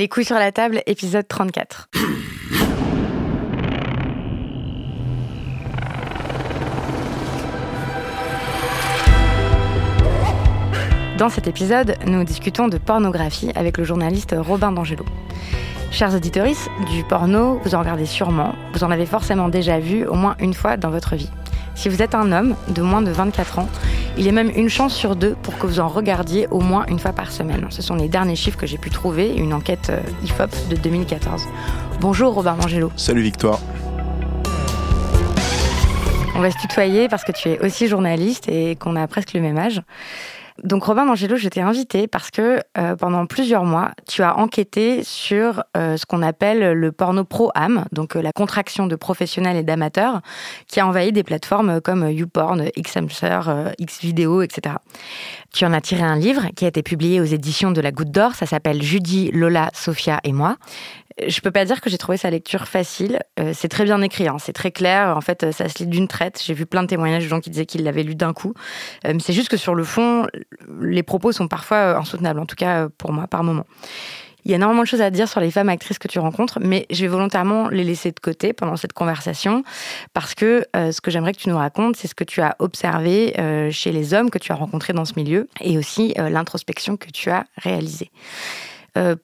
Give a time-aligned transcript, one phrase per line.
[0.00, 1.90] Les couilles sur la table, épisode 34.
[11.18, 15.04] Dans cet épisode, nous discutons de pornographie avec le journaliste Robin D'Angelo.
[15.90, 16.46] Chers auditeurs,
[16.90, 20.54] du porno, vous en regardez sûrement, vous en avez forcément déjà vu au moins une
[20.54, 21.28] fois dans votre vie.
[21.80, 23.68] Si vous êtes un homme de moins de 24 ans,
[24.18, 26.84] il y a même une chance sur deux pour que vous en regardiez au moins
[26.88, 27.66] une fois par semaine.
[27.70, 31.42] Ce sont les derniers chiffres que j'ai pu trouver, une enquête euh, IFOP de 2014.
[31.98, 32.92] Bonjour Robin D'Angelo.
[32.96, 33.60] Salut Victoire.
[36.36, 39.40] On va se tutoyer parce que tu es aussi journaliste et qu'on a presque le
[39.40, 39.80] même âge.
[40.62, 45.02] Donc Robin D'Angelo, je t'ai invité parce que euh, pendant plusieurs mois, tu as enquêté
[45.04, 49.62] sur euh, ce qu'on appelle le porno pro-am, donc euh, la contraction de professionnels et
[49.62, 50.20] d'amateurs,
[50.66, 54.76] qui a envahi des plateformes comme YouPorn, Xhamster, Xvideo, etc.
[55.52, 58.10] Tu en as tiré un livre qui a été publié aux éditions de la Goutte
[58.10, 60.56] d'Or, ça s'appelle Judy, Lola, Sophia et moi.
[61.26, 63.20] Je peux pas dire que j'ai trouvé sa lecture facile.
[63.38, 64.36] Euh, c'est très bien écrit, hein.
[64.38, 65.16] c'est très clair.
[65.16, 66.40] En fait, ça se lit d'une traite.
[66.44, 68.54] J'ai vu plein de témoignages de gens qui disaient qu'ils l'avaient lu d'un coup.
[69.06, 70.26] Euh, c'est juste que sur le fond,
[70.80, 73.66] les propos sont parfois euh, insoutenables, en tout cas pour moi, par moment.
[74.44, 76.60] Il y a énormément de choses à dire sur les femmes actrices que tu rencontres,
[76.62, 79.64] mais je vais volontairement les laisser de côté pendant cette conversation
[80.14, 83.34] parce que ce que j'aimerais que tu nous racontes, c'est ce que tu as observé
[83.70, 87.28] chez les hommes que tu as rencontrés dans ce milieu et aussi l'introspection que tu
[87.28, 88.10] as réalisée.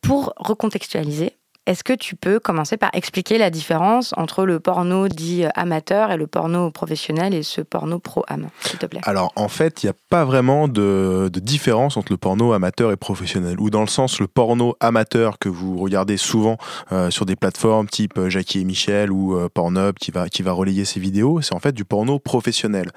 [0.02, 1.32] pour recontextualiser,
[1.66, 6.12] est-ce que tu peux commencer par expliquer la différence entre le porno dit euh, amateur
[6.12, 9.00] et le porno professionnel et ce porno pro-am, s'il te plaît?
[9.02, 12.96] Alors, en fait, il n'y a pas vraiment de, différence entre le porno amateur et
[12.96, 13.56] professionnel.
[13.58, 16.56] Ou dans le sens, le porno amateur que vous regardez souvent
[16.92, 20.52] euh, sur des plateformes type euh, Jackie et Michel ou Pornhub qui va, qui va
[20.52, 22.90] relayer ces vidéos, c'est en fait du porno professionnel.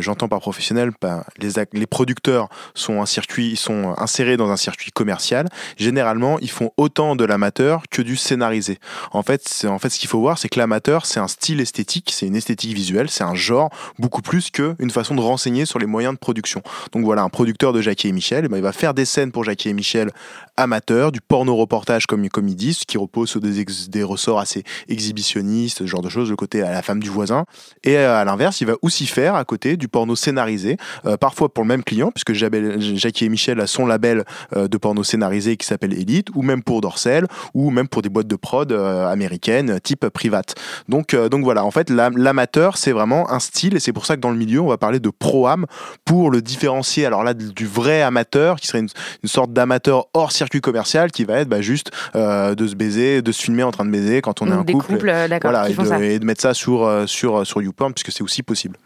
[0.00, 4.90] J'entends par professionnel, ben, les, les producteurs sont, un circuit, sont insérés dans un circuit
[4.90, 5.48] commercial.
[5.76, 8.78] Généralement, ils font autant de l'amateur que du scénarisé.
[9.12, 12.12] En fait, en fait ce qu'il faut voir, c'est que l'amateur, c'est un style esthétique,
[12.14, 15.86] c'est une esthétique visuelle, c'est un genre beaucoup plus qu'une façon de renseigner sur les
[15.86, 16.62] moyens de production.
[16.92, 19.32] Donc voilà, un producteur de Jackie et Michel, eh ben, il va faire des scènes
[19.32, 20.10] pour Jackie et Michel
[20.56, 24.64] amateurs, du porno reportage comme, comme ils disent, qui repose sur des, des ressorts assez
[24.88, 27.44] exhibitionnistes, ce genre de choses, le côté à la femme du voisin.
[27.84, 30.76] Et euh, à l'inverse, il va aussi faire à côté du porno scénarisé,
[31.06, 34.24] euh, parfois pour le même client, puisque Jackie et Michel a son label
[34.56, 38.08] euh, de porno scénarisé qui s'appelle Elite, ou même pour Dorsel, ou même pour des
[38.08, 40.54] boîtes de prod euh, américaines type private.
[40.88, 44.16] Donc, euh, donc voilà, en fait, l'amateur, c'est vraiment un style et c'est pour ça
[44.16, 45.66] que dans le milieu, on va parler de pro-am
[46.04, 47.06] pour le différencier.
[47.06, 48.88] Alors là, du vrai amateur, qui serait une,
[49.24, 53.32] sorte d'amateur hors circuit commercial, qui va être bah, juste euh, de se baiser, de
[53.32, 54.98] se filmer en train de baiser quand on est un couple.
[55.42, 58.76] voilà, et de, et, de, mettre ça sur, sur, sur YouPorn, puisque c'est aussi possible.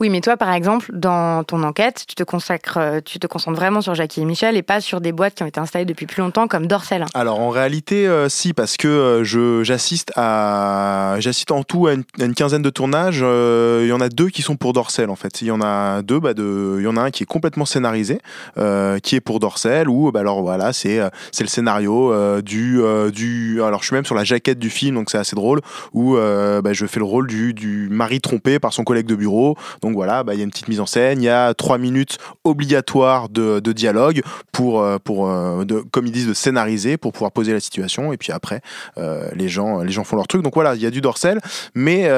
[0.00, 3.58] Oui, mais toi, par exemple, dans ton enquête, tu te consacres, euh, tu te concentres
[3.58, 6.06] vraiment sur Jackie et Michel et pas sur des boîtes qui ont été installées depuis
[6.06, 7.04] plus longtemps comme Dorsel.
[7.14, 12.34] Alors en réalité, euh, si, parce que euh, j'assiste à, j'assiste en tout à une,
[12.34, 13.18] quinzaine de tournages.
[13.18, 15.42] Il y en a deux qui sont pour Dorsel en fait.
[15.42, 17.64] Il y en a deux, bah, de, il y en a un qui est complètement
[17.64, 18.20] scénarisé,
[19.02, 19.88] qui est pour Dorsel.
[19.88, 21.00] Ou bah, alors voilà, c'est
[21.32, 22.80] c'est le scénario du
[23.12, 23.62] du.
[23.62, 25.60] Alors je suis même sur la jaquette du film, donc c'est assez drôle.
[25.92, 29.57] Où bah, je fais le rôle du du mari trompé par son collègue de bureau
[29.82, 31.78] donc voilà, bah, il y a une petite mise en scène, il y a trois
[31.78, 37.52] minutes obligatoires de, dialogue pour, euh, euh, comme ils disent, de scénariser pour pouvoir poser
[37.52, 38.12] la situation.
[38.12, 38.60] Et puis après,
[38.96, 40.42] euh, les, gens, les gens font leur truc.
[40.42, 41.40] Donc voilà, il y a du dorsel.
[41.74, 42.10] Mais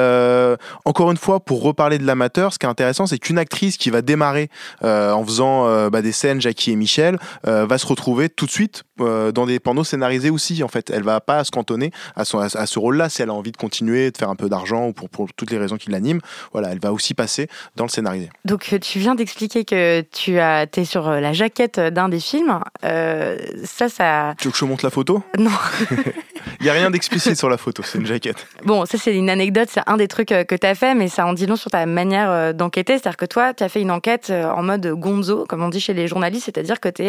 [0.85, 3.91] encore une fois, pour reparler de l'amateur, ce qui est intéressant, c'est qu'une actrice qui
[3.91, 4.49] va démarrer
[4.83, 9.47] en faisant bah, des scènes, Jackie et Michel, va se retrouver tout de suite dans
[9.47, 10.63] des pornos scénarisés aussi.
[10.63, 13.35] En fait, elle va pas se cantonner à, son, à, ce rôle-là si elle a
[13.35, 15.91] envie de continuer, de faire un peu d'argent ou pour, pour toutes les raisons qui
[15.91, 16.21] l'animent.
[16.53, 18.29] Voilà, elle va aussi passer dans le scénario.
[18.45, 22.21] Donc euh, tu viens d'expliquer que tu as, es sur euh, la jaquette d'un des
[22.21, 22.61] films.
[22.85, 24.35] Euh, ça, ça.
[24.39, 25.23] Tu veux que je montre la photo?
[25.39, 25.51] Non.
[26.59, 28.47] Il n'y a rien d'explicite sur la photo, c'est une jaquette.
[28.65, 31.27] Bon, ça c'est une anecdote, c'est un des trucs que tu as fait, mais ça
[31.27, 32.95] en dit long sur ta manière d'enquêter.
[32.95, 35.95] C'est-à-dire que toi, tu as fait une enquête en mode gonzo, comme on dit chez
[35.95, 37.05] les journalistes, c'est-à-dire que tu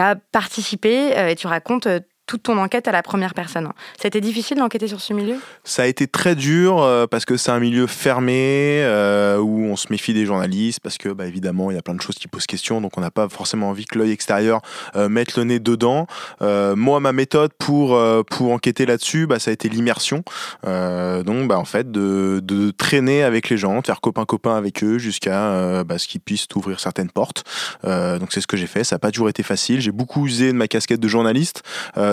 [0.00, 1.88] as participé et tu racontes
[2.26, 3.68] toute ton enquête à la première personne.
[4.00, 5.36] C'était difficile d'enquêter sur ce milieu?
[5.64, 9.76] Ça a été très dur euh, parce que c'est un milieu fermé euh, où on
[9.76, 12.28] se méfie des journalistes parce que bah, évidemment il y a plein de choses qui
[12.28, 14.60] posent question donc on n'a pas forcément envie que l'œil extérieur
[14.96, 16.06] euh, mette le nez dedans.
[16.40, 17.98] moi ma méthode pour
[18.30, 20.22] pour enquêter là-dessus bah, ça a été l'immersion
[20.64, 24.82] donc bah, en fait de, de, traîner avec les gens, de faire copain copain avec
[24.84, 27.44] eux jusqu'à bah, ce qu'ils puissent ouvrir certaines portes.
[27.84, 28.84] donc c'est ce que j'ai fait.
[28.84, 29.80] Ça n'a pas toujours été facile.
[29.80, 31.62] J'ai beaucoup usé de ma casquette de journaliste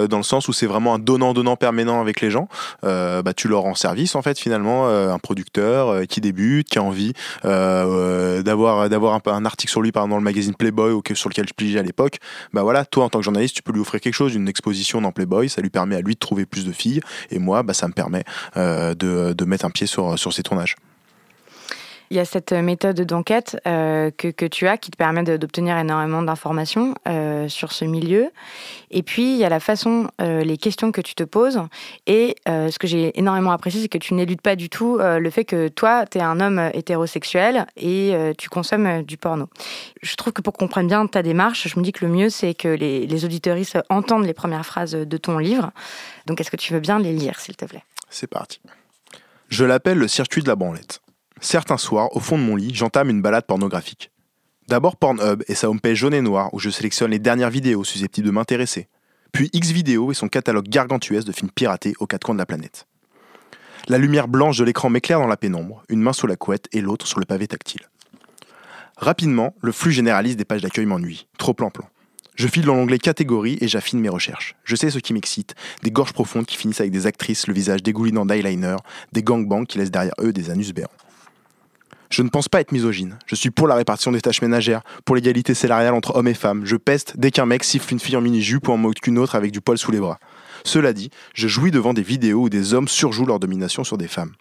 [0.09, 2.47] dans le sens où c'est vraiment un donnant-donnant permanent avec les gens.
[2.83, 6.67] Euh, bah, tu leur rends service en fait finalement, euh, un producteur euh, qui débute,
[6.67, 7.13] qui a envie
[7.43, 11.53] d'avoir d'avoir un, article sur lui par exemple dans le magazine Playboy sur lequel je
[11.53, 12.17] pligeais à l'époque.
[12.53, 15.01] Bah voilà, toi en tant que journaliste, tu peux lui offrir quelque chose, une exposition
[15.01, 17.01] dans Playboy, ça lui permet à lui de trouver plus de filles
[17.31, 18.23] et moi, bah, ça me permet
[18.55, 18.93] de,
[19.33, 20.75] de mettre un pied sur sur ses tournages.
[22.11, 25.77] Il y a cette méthode d'enquête euh, que, que, tu as qui te permet d'obtenir
[25.77, 28.31] énormément d'informations euh, sur ce milieu.
[28.89, 31.59] Et puis, il y a la façon, euh, les questions que tu te poses.
[32.07, 35.45] Et ce que j'ai énormément apprécié, c'est que tu n'éludes pas du tout le fait
[35.45, 39.47] que toi, tu es un homme hétérosexuel et tu consommes du porno.
[40.01, 42.29] Je trouve que pour qu'on comprenne bien ta démarche, je me dis que le mieux,
[42.29, 45.71] c'est que les, les auditoristes entendent les premières phrases de ton livre.
[46.25, 47.83] Donc, est-ce que tu veux bien les lire, s'il te plaît?
[48.09, 48.59] C'est parti.
[49.49, 51.01] Je l'appelle le circuit de la branlette.
[51.41, 54.11] Certains soirs, au fond de mon lit, j'entame une balade pornographique.
[54.67, 58.27] D'abord Pornhub et sa homepage jaune et noire où je sélectionne les dernières vidéos susceptibles
[58.27, 58.87] de m'intéresser.
[59.31, 62.85] Puis Xvideo et son catalogue gargantuesque de films piratés aux quatre coins de la planète.
[63.87, 66.81] La lumière blanche de l'écran m'éclaire dans la pénombre, une main sous la couette et
[66.81, 67.89] l'autre sur le pavé tactile.
[68.97, 71.27] Rapidement, le flux généraliste des pages d'accueil m'ennuie.
[71.37, 71.87] Trop plan-plan.
[72.35, 74.55] Je file dans l'onglet catégorie et j'affine mes recherches.
[74.63, 77.81] Je sais ce qui m'excite, des gorges profondes qui finissent avec des actrices, le visage
[77.81, 78.75] dégoulinant d'eyeliner,
[79.13, 80.89] des gangbangs qui laissent derrière eux des anus béants.
[82.09, 83.19] Je ne pense pas être misogyne.
[83.27, 86.65] Je suis pour la répartition des tâches ménagères, pour l'égalité salariale entre hommes et femmes.
[86.65, 89.35] Je peste dès qu'un mec siffle une fille en mini-jupe ou en moque qu'une autre
[89.35, 90.19] avec du poil sous les bras.
[90.63, 94.07] Cela dit, je jouis devant des vidéos où des hommes surjouent leur domination sur des
[94.07, 94.33] femmes.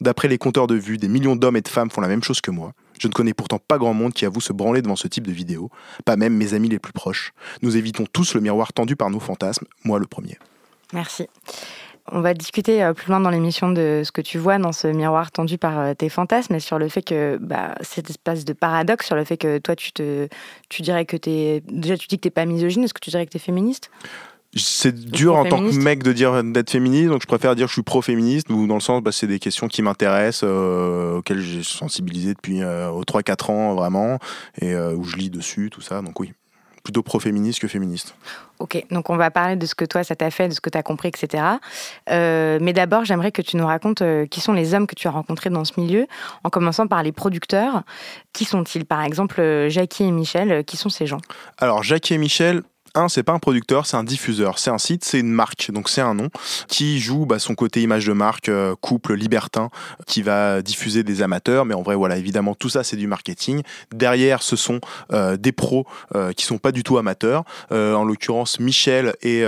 [0.00, 2.40] D'après les compteurs de vues, des millions d'hommes et de femmes font la même chose
[2.40, 2.72] que moi.
[2.98, 5.32] Je ne connais pourtant pas grand monde qui avoue se branler devant ce type de
[5.32, 5.70] vidéos,
[6.04, 7.32] pas même mes amis les plus proches.
[7.60, 10.38] Nous évitons tous le miroir tendu par nos fantasmes, moi le premier.
[10.92, 11.28] Merci.
[12.10, 14.88] On va discuter euh, plus loin dans l'émission de ce que tu vois dans ce
[14.88, 18.52] miroir tendu par euh, tes fantasmes et sur le fait que bah, cet espace de
[18.52, 20.28] paradoxe, sur le fait que toi, tu, te,
[20.68, 21.62] tu dirais que tu es.
[21.68, 23.40] Déjà, tu dis que tu n'es pas misogyne, est-ce que tu dirais que tu es
[23.40, 23.90] féministe?
[24.54, 27.70] C'est dur en tant que mec de dire d'être féministe, donc je préfère dire que
[27.70, 31.40] je suis pro-féministe, ou dans le sens, bah, c'est des questions qui m'intéressent, euh, auxquelles
[31.40, 34.18] j'ai sensibilisé depuis aux 3-4 ans vraiment,
[34.60, 36.32] et où je lis dessus, tout ça, donc oui
[36.82, 38.14] plutôt pro-féministe que féministe.
[38.58, 40.70] Ok, donc on va parler de ce que toi ça t'a fait, de ce que
[40.70, 41.44] tu as compris, etc.
[42.10, 45.08] Euh, mais d'abord, j'aimerais que tu nous racontes euh, qui sont les hommes que tu
[45.08, 46.06] as rencontrés dans ce milieu,
[46.44, 47.82] en commençant par les producteurs.
[48.32, 48.84] Qui sont-ils?
[48.84, 51.20] Par exemple, euh, Jackie et Michel, qui sont ces gens?
[51.58, 52.62] Alors, Jackie et Michel,
[52.94, 54.58] un, c'est pas un producteur, c'est un diffuseur.
[54.58, 56.28] C'est un site, c'est une marque, donc c'est un nom
[56.68, 59.70] qui joue bah, son côté image de marque, euh, couple libertin,
[60.06, 61.64] qui va diffuser des amateurs.
[61.64, 63.62] Mais en vrai, voilà, évidemment, tout ça, c'est du marketing.
[63.94, 64.80] Derrière, ce sont
[65.12, 67.44] euh, des pros euh, qui sont pas du tout amateurs.
[67.70, 69.44] en l'occurrence, Michel et,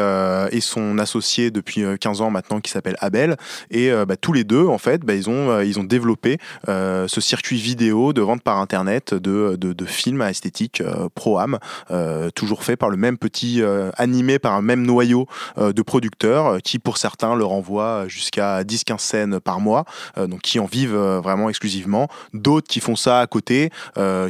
[0.60, 3.36] son associé depuis 15 ans maintenant, qui s'appelle Abel.
[3.70, 7.58] Et bah, tous les deux, en fait, bah, ils, ont, ils ont développé ce circuit
[7.58, 10.82] vidéo de vente par Internet de, de, films à esthétique
[11.14, 11.58] pro-am,
[12.34, 15.26] toujours fait par le même petit euh, animé par un même noyau
[15.58, 19.84] euh, de producteurs euh, qui, pour certains, leur envoient jusqu'à 10-15 scènes par mois,
[20.16, 22.08] donc qui en vivent vraiment exclusivement.
[22.32, 23.70] D'autres qui font ça à côté,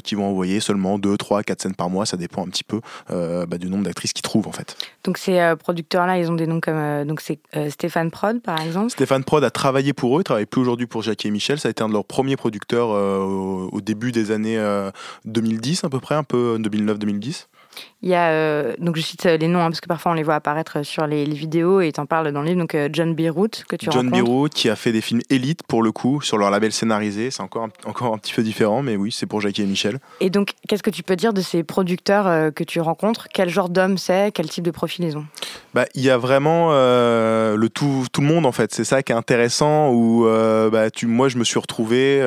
[0.03, 2.07] qui vont envoyer seulement 2, 3, 4 scènes par mois.
[2.07, 4.77] Ça dépend un petit peu bah, du nombre d'actrices qu'ils trouvent en fait.
[5.05, 7.39] Donc ces producteurs-là, ils ont des noms comme donc c'est
[7.71, 8.91] Stéphane Prod par exemple.
[8.91, 11.59] Stéphane Prod a travaillé pour eux, il travaille plus aujourd'hui pour Jackie et Michel.
[11.59, 14.63] Ça a été un de leurs premiers producteurs au, début des années
[15.25, 17.47] 2010 à peu près, un peu 2009-2010.
[18.05, 20.15] Il y a, euh, donc je cite euh, les noms, hein, parce que parfois on
[20.15, 22.61] les voit apparaître sur les, vidéos et tu en parles dans le livre.
[22.61, 25.83] Donc euh, John Beirut, que tu John Beirut, qui a fait des films élites pour
[25.83, 27.31] le coup, sur leur label scénarisé.
[27.31, 30.01] C'est encore un, encore un petit peu différent, mais oui, c'est pour Jackie et Michel.
[30.21, 33.29] Et donc, qu'est-ce que tu peux dire de ces producteurs que tu rencontres?
[33.33, 34.33] Quel genre d'homme c'est?
[34.33, 35.25] Quel type de profil ils ont?
[35.73, 38.75] Bah, Il y a vraiment le tout, tout le monde en fait.
[38.75, 39.91] C'est ça qui est intéressant.
[39.93, 40.27] Où,
[40.71, 42.19] bah, tu, moi, je me suis retrouvé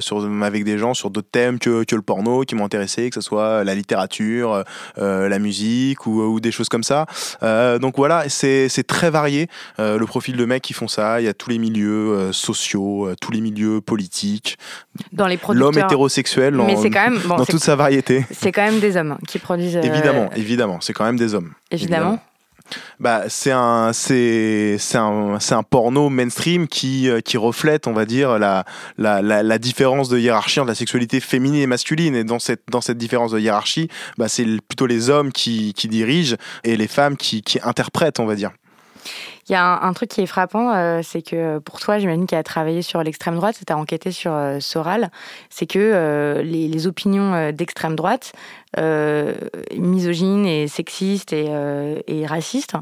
[0.00, 3.14] sur, avec des gens sur d'autres thèmes que, que le porno qui m'ont intéressé, que
[3.14, 4.64] ce soit la littérature,
[4.96, 7.06] la musique ou, des choses comme ça.
[7.42, 11.20] Euh, donc voilà, c'est très varié euh, le profil de mecs qui font ça.
[11.20, 14.58] Il y a tous les milieux euh, sociaux, tous les milieux politiques.
[15.12, 16.66] Dans les L'homme hétérosexuel dans,
[17.36, 18.24] dans toute sa variété.
[18.30, 19.76] C'est quand même des hommes qui produisent.
[19.76, 21.52] Évidemment, évidemment, c'est quand même des hommes.
[21.70, 22.18] Évidemment.
[22.98, 27.92] Bah, c'est un, c'est, c'est un, c'est un porno mainstream qui, euh, qui reflète, on
[27.92, 28.64] va dire, la,
[28.98, 32.14] la, la, différence de hiérarchie entre la sexualité féminine et masculine.
[32.14, 35.88] Et dans cette, dans cette différence de hiérarchie, bah, c'est plutôt les hommes qui, qui
[35.88, 38.50] dirigent et les femmes qui, qui interprètent, on va dire.
[39.48, 42.42] Il y a un, truc qui est frappant, euh, c'est que pour toi, j'imagine a
[42.42, 45.10] travaillé sur l'extrême droite, tu as enquêté sur euh, Soral,
[45.48, 48.32] c'est que euh, les, opinions d'extrême droite,
[49.76, 51.50] misogynes et sexistes et,
[52.06, 52.74] et racistes,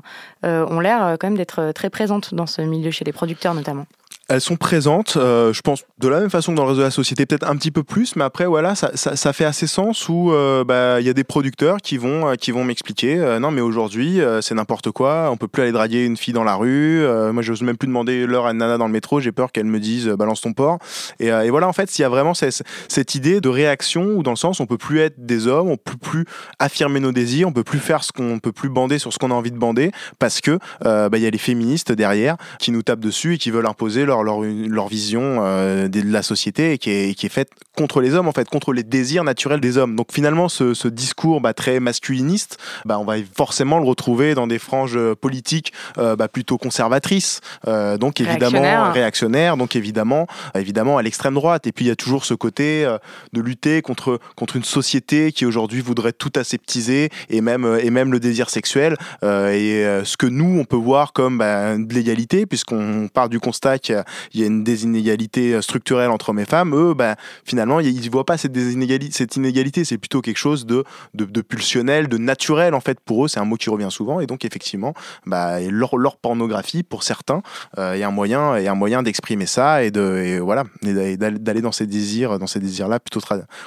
[0.44, 3.86] ont l'air quand même d'être très présentes dans ce milieu, chez les producteurs notamment
[4.28, 6.84] elles sont présentes, euh, je pense, de la même façon que dans le réseau de
[6.84, 9.66] la société, peut-être un petit peu plus, mais après, voilà, ça, ça, ça fait assez
[9.66, 13.16] sens où euh, bah, il y a des producteurs qui vont, euh, qui vont m'expliquer
[13.40, 16.54] non, mais aujourd'hui, c'est n'importe quoi, on peut plus aller draguer une fille dans la
[16.54, 17.06] rue.
[17.32, 19.52] moi, je n'ose même plus demander l'heure à une nana dans le métro, j'ai peur
[19.52, 20.78] qu'elle me dise balance ton porc.
[21.20, 24.32] Et, et voilà, en fait, s'il y a vraiment cette, idée de réaction où, dans
[24.32, 26.24] le sens, on peut plus être des hommes, on peut plus
[26.58, 29.30] affirmer nos désirs, on peut plus faire ce qu'on peut plus bander sur ce qu'on
[29.30, 32.82] a envie de bander parce que bah, il y a les féministes derrière qui nous
[32.82, 36.90] tapent dessus et qui veulent imposer leur leur, leur, vision euh, de la société qui
[36.90, 39.94] est, qui est faite contre les hommes, en fait, contre les désirs naturels des hommes.
[39.94, 44.46] Donc finalement, ce, ce discours bah, très masculiniste, bah, on va forcément le retrouver dans
[44.46, 51.02] des franges politiques euh, bah, plutôt conservatrices, euh, donc évidemment réactionnaires, donc évidemment, évidemment à
[51.02, 51.66] l'extrême droite.
[51.66, 52.88] Et puis il y a toujours ce côté
[53.32, 58.12] de lutter contre, contre une société qui aujourd'hui voudrait tout aseptiser et même, et même
[58.12, 58.96] le désir sexuel.
[59.22, 63.78] et ce que nous, on peut voir comme bah, de l'égalité, puisqu'on part du constat
[63.78, 67.80] qu'il il y a une désinégalité euh, structurelle entre hommes et femmes, eux, ben, finalement,
[67.80, 69.84] ils ne voient pas cette, désinégalité, cette inégalité.
[69.84, 70.84] C'est plutôt quelque chose de,
[71.14, 73.28] de, pulsionnel, de naturel, en fait, pour eux.
[73.28, 74.20] C'est un mot qui revient souvent.
[74.20, 74.94] Et donc, effectivement,
[75.26, 77.42] bah, leur, leur pornographie, pour certains,
[77.78, 83.00] euh, est un moyen, moyen d'exprimer ça et, de, voilà, d'aller dans ces désirs, désirs-là
[83.00, 83.20] plutôt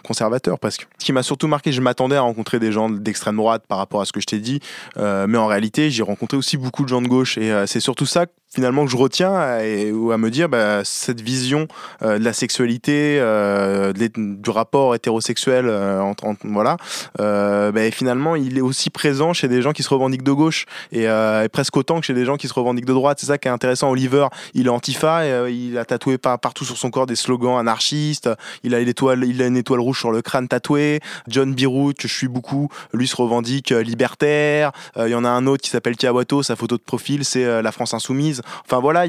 [0.04, 0.88] conservateurs, presque.
[0.98, 4.02] Ce qui m'a surtout marqué, je m'attendais à rencontrer des gens d'extrême droite par rapport
[4.02, 4.60] à ce que je t'ai dit,
[4.98, 7.38] euh, mais en réalité, j'ai rencontré aussi beaucoup de gens de gauche.
[7.38, 11.22] Et c'est surtout ça finalement que je retiens et, ou à me dire bah, cette
[11.22, 11.68] vision
[12.02, 16.78] euh, de la sexualité euh, du rapport hétérosexuel euh, entre, voilà
[17.18, 21.08] bah, finalement il est aussi présent chez des gens qui se revendiquent de gauche et,
[21.52, 23.20] presque autant que chez des gens qui se revendiquent de droite.
[23.20, 23.90] C'est ça qui est intéressant.
[23.90, 28.30] Oliver il est antifa et, il a tatoué partout sur son corps des slogans anarchistes.
[28.64, 31.00] Il a une étoile il a une étoile rouge sur le crâne tatoué.
[31.28, 34.72] John Birut que je suis beaucoup lui se revendique libertaire.
[34.98, 37.72] Il y en a un autre qui s'appelle Kiawato sa photo de profil c'est la
[37.72, 39.08] France insoumise Enfin voilà,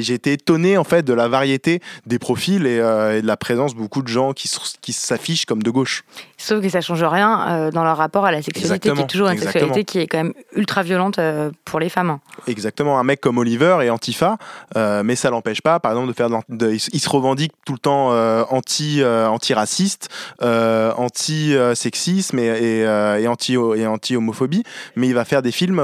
[0.00, 3.74] j'ai été étonné en fait de la variété des profils et, euh, de la présence
[3.74, 4.50] de beaucoup de gens qui,
[4.80, 6.04] qui s'affichent comme de gauche.
[6.36, 9.28] Sauf que ça change rien euh, dans leur rapport à la sexualité, qui est toujours
[9.28, 12.18] une sexualité qui est quand même ultra violente euh, pour les femmes.
[12.46, 12.98] Exactement.
[12.98, 14.36] Un mec comme Oliver est antifa,
[14.76, 16.28] mais ça l'empêche pas, par exemple, de faire.
[16.48, 18.08] De, il se revendique tout le temps
[18.50, 20.08] anti anti-raciste,
[20.42, 24.62] anti-sexisme et, et, anti et anti homophobie,
[24.96, 25.82] mais il va faire des films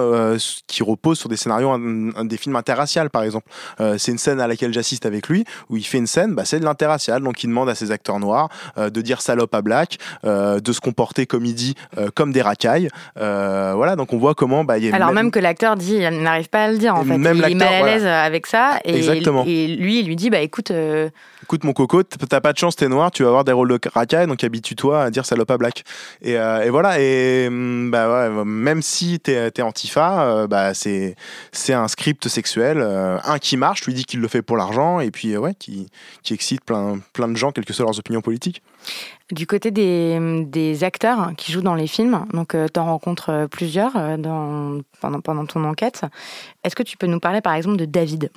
[0.66, 1.76] qui reposent sur des scénarios,
[2.24, 3.46] des films inter interracial, par exemple.
[3.80, 6.44] Euh, c'est une scène à laquelle j'assiste avec lui, où il fait une scène, bah,
[6.44, 7.22] c'est de l'interracial.
[7.22, 10.72] Donc il demande à ses acteurs noirs euh, de dire salope à black, euh, de
[10.72, 11.74] se comporter comme il dit,
[12.14, 12.88] comme des racailles.
[13.16, 14.64] voilà, donc on voit comment.
[14.64, 17.04] Bah, y a Alors même, que l'acteur dit, il n'arrive pas à le dire en
[17.04, 17.16] fait.
[17.16, 18.78] Même il est mal à l'aise avec ça.
[18.84, 19.44] Et, Exactement.
[19.46, 20.72] et lui, il lui dit, bah écoute.
[21.42, 23.80] Écoute mon coco, t'as pas de chance, t'es noir, tu vas avoir des rôles de
[23.92, 25.84] racaille, donc habitue-toi à dire salope à black.
[26.22, 31.14] Et, et voilà, et mm, bah, ouais, même si t'es es antifa, bah, c'est
[31.72, 35.10] un script sexuel euh, un qui marche, lui dit qu'il le fait pour l'argent, et
[35.10, 35.88] puis euh, ouais, qui,
[36.30, 38.62] excite plein, plein de gens, quelles que soient leurs opinions politiques.
[39.32, 43.46] Du côté des, acteurs qui jouent dans les films, donc euh, tu en rencontres euh,
[43.46, 44.16] plusieurs euh,
[45.00, 46.02] pendant, ton enquête.
[46.64, 48.30] Est-ce que tu peux nous parler par exemple de David?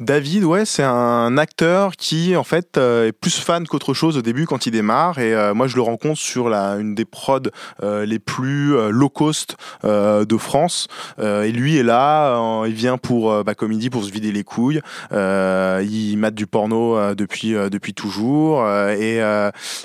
[0.00, 4.46] David, ouais, c'est un acteur qui en fait est plus fan qu'autre chose au début
[4.46, 5.18] quand il démarre.
[5.18, 7.40] Et moi, je le rencontre sur une des prods
[7.82, 10.88] les plus low cost de France.
[11.18, 14.80] et lui est là, il vient pour, comme il dit, pour se vider les couilles.
[15.12, 18.68] il mate du porno depuis, depuis toujours.
[18.68, 19.22] et,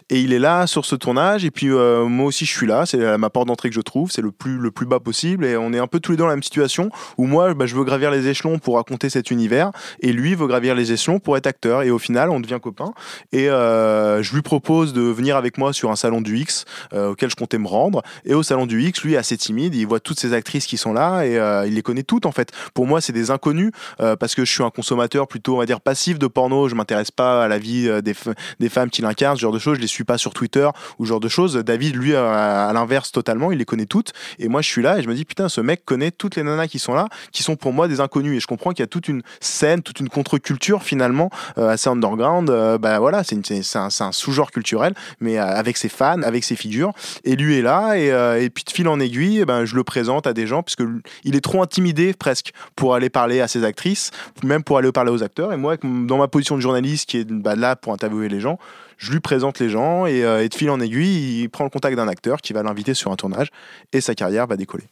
[0.09, 1.45] et il est là sur ce tournage.
[1.45, 4.11] Et puis euh, moi aussi je suis là, c'est ma porte d'entrée que je trouve,
[4.11, 5.45] c'est le plus le plus bas possible.
[5.45, 7.65] Et on est un peu tous les deux dans la même situation où moi bah,
[7.65, 9.71] je veux gravir les échelons pour raconter cet univers.
[10.01, 11.83] Et lui veut gravir les échelons pour être acteur.
[11.83, 12.93] Et au final on devient copains.
[13.31, 17.11] Et euh, je lui propose de venir avec moi sur un salon du X euh,
[17.11, 18.01] auquel je comptais me rendre.
[18.25, 20.93] Et au salon du X lui assez timide, il voit toutes ces actrices qui sont
[20.93, 22.51] là et il les connaît toutes en fait.
[22.73, 25.81] Pour moi c'est des inconnus parce que je suis un consommateur plutôt on va dire
[25.81, 28.13] passif de porno, je m'intéresse pas à la vie des,
[28.59, 30.67] des femmes qui l'incarnent, ce genre de choses, les suis pas sur Twitter
[30.99, 31.55] ou ce genre de choses.
[31.55, 34.13] David, lui, à, l'inverse totalement, il les connaît toutes.
[34.39, 36.43] Et moi, je suis là et je me dis putain, ce mec connaît toutes les
[36.43, 38.37] nanas qui sont là, qui sont pour moi des inconnus.
[38.37, 42.49] Et je comprends qu'il y a toute une scène, toute une contre-culture finalement assez underground.
[42.79, 43.37] bah voilà, c'est
[43.75, 46.91] un, sous-genre culturel, mais avec ses fans, avec ses figures.
[47.23, 49.83] Et lui est là et, et puis de fil en aiguille, eh ben je le
[49.83, 50.83] présente à des gens puisque
[51.23, 54.11] il est trop intimidé presque pour aller parler à ses actrices,
[54.43, 55.53] même pour aller parler aux acteurs.
[55.53, 58.57] Et moi, dans ma position de journaliste qui est bah, là pour interviewer les gens,
[58.97, 61.95] je lui présente les gens euh, et, de fil en aiguille, il prend le contact
[61.95, 63.49] d'un acteur qui va l'inviter sur un tournage
[63.93, 64.85] et sa carrière va décoller.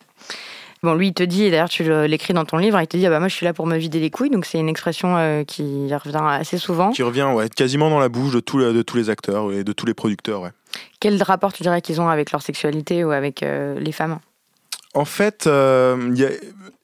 [0.83, 3.07] Bon, lui, il te dit, et d'ailleurs tu l'écris dans ton livre, il te dit,
[3.07, 5.17] ah bah moi je suis là pour me vider les couilles, donc c'est une expression
[5.17, 6.91] euh, qui revient assez souvent.
[6.91, 9.85] Qui revient, ouais, quasiment dans la bouche de, de tous les acteurs et de tous
[9.85, 10.51] les producteurs, ouais.
[10.99, 14.19] Quel rapport tu dirais qu'ils ont avec leur sexualité ou avec euh, les femmes?
[14.93, 16.29] En fait, il y a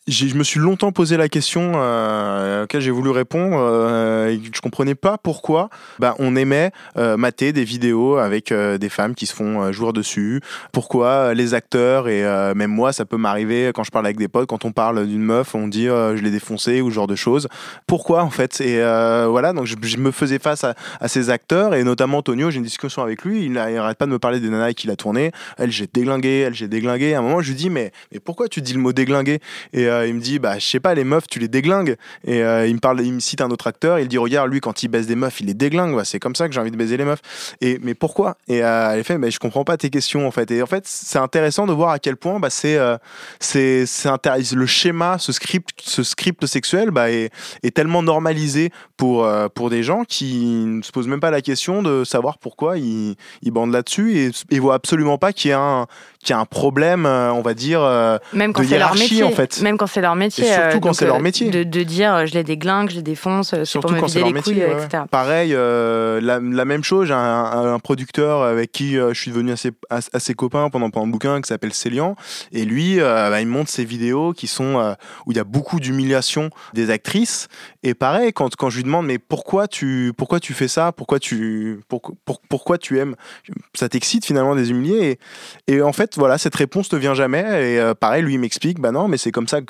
[0.07, 3.57] je me suis longtemps posé la question euh, à laquelle j'ai voulu répondre.
[3.59, 8.79] Euh, et je comprenais pas pourquoi bah, on aimait euh, mater des vidéos avec euh,
[8.79, 10.41] des femmes qui se font euh, jouer dessus.
[10.71, 12.21] Pourquoi les acteurs et
[12.55, 15.21] même moi, ça peut m'arriver quand je parle avec des potes, quand on parle d'une
[15.21, 17.47] meuf, on dit je l'ai défoncé ou ce genre de choses.
[17.87, 18.61] Pourquoi en fait?
[18.61, 18.79] Et
[19.27, 20.75] voilà, donc je, me faisais face à,
[21.07, 22.51] ces acteurs et notamment Tonio.
[22.51, 23.45] J'ai une discussion avec lui.
[23.45, 25.31] Il n'arrête pas de me parler des nanas qu'il a tourné.
[25.57, 26.43] Elle, j'ai déglingué.
[26.47, 27.13] Elle, j'ai déglingué.
[27.13, 29.39] À un moment, je lui dis mais mais pourquoi tu dis le mot déglingué?
[29.91, 31.95] Euh, il me dit bah je sais pas les meufs tu les déglingues.
[32.25, 34.59] Et euh, il me parle il me cite un autre acteur il dit regarde lui
[34.59, 36.77] quand il baisse des meufs il les déglingue c'est comme ça que j'ai envie de
[36.77, 37.21] baiser les meufs.
[37.61, 38.37] Et mais pourquoi?
[38.47, 40.49] Et euh, elle fait mais je comprends pas tes questions en fait.
[40.51, 42.77] Et en fait c'est intéressant de voir à quel point bah, c'est
[43.39, 44.09] c'est c'est
[44.53, 47.31] le schéma ce script ce script sexuel bah, est,
[47.63, 51.83] est tellement normalisé pour pour des gens qui ne se posent même pas la question
[51.83, 55.59] de savoir pourquoi ils, ils bandent là-dessus et, et voient absolument pas qu'il y a
[55.59, 55.87] un
[56.19, 57.81] qu'il y a un problème on va dire
[58.33, 59.61] même quand de hiérarchie en fait.
[59.61, 60.45] Même quand c'est leur métier.
[60.45, 61.49] surtout quand c'est leur métier.
[61.49, 64.61] De, de, dire je les déglingue, je les défonce, surtout pour me vider les couilles,
[64.61, 65.05] etc.
[65.09, 69.71] Pareil, la, la, même chose, j'ai un, un, producteur avec qui je suis devenu assez,
[69.89, 72.15] assez copain pendant, pendant le bouquin qui s'appelle Célian.
[72.51, 74.95] Et lui, bah, il montre ses vidéos qui sont
[75.25, 77.47] où il y a beaucoup d'humiliation des actrices.
[77.81, 80.91] Et pareil, quand, quand je lui demande mais pourquoi tu, pourquoi tu fais ça?
[80.91, 83.15] Pourquoi tu, pour, pour, pourquoi tu aimes?
[83.73, 85.17] Ça t'excite finalement des humiliés?
[85.67, 87.73] Et, et, en fait, voilà, cette réponse ne vient jamais.
[87.73, 89.61] Et pareil, lui, il m'explique bah non, mais c'est comme ça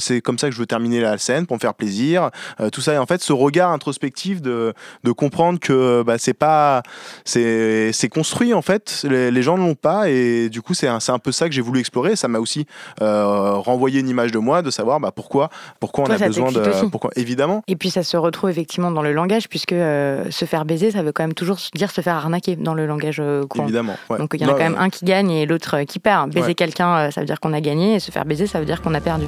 [0.00, 2.30] c'est comme ça que je veux terminer la scène pour me faire plaisir.
[2.60, 6.34] Euh, tout ça et en fait ce regard introspectif de, de comprendre que bah, c'est
[6.34, 6.82] pas
[7.24, 9.04] c'est construit en fait.
[9.08, 11.54] Les, les gens ne l'ont pas et du coup c'est un, un peu ça que
[11.54, 12.16] j'ai voulu explorer.
[12.16, 12.66] Ça m'a aussi
[13.02, 16.88] euh, renvoyé une image de moi de savoir bah, pourquoi pourquoi on a besoin de
[16.90, 17.62] pourquoi évidemment.
[17.68, 21.02] Et puis ça se retrouve effectivement dans le langage puisque euh, se faire baiser ça
[21.02, 23.64] veut quand même toujours dire se faire arnaquer dans le langage courant.
[23.64, 23.96] Évidemment.
[24.18, 26.32] Donc il y en a quand même un qui gagne et l'autre qui perd.
[26.32, 28.82] Baiser quelqu'un ça veut dire qu'on a gagné et se faire baiser ça veut dire
[28.82, 29.26] qu'on a perdu.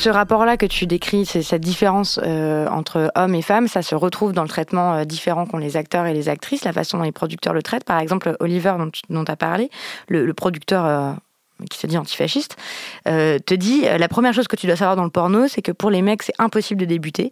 [0.00, 3.94] Ce rapport-là que tu décris, c'est cette différence euh, entre hommes et femmes, ça se
[3.94, 7.04] retrouve dans le traitement euh, différent qu'ont les acteurs et les actrices, la façon dont
[7.04, 7.84] les producteurs le traitent.
[7.84, 8.74] Par exemple, Oliver,
[9.10, 9.68] dont tu as parlé,
[10.08, 11.12] le, producteur euh,
[11.68, 12.56] qui se dit antifasciste,
[13.08, 15.62] euh, te dit euh, la première chose que tu dois savoir dans le porno, c'est
[15.62, 17.30] que pour les mecs, c'est impossible de débuter.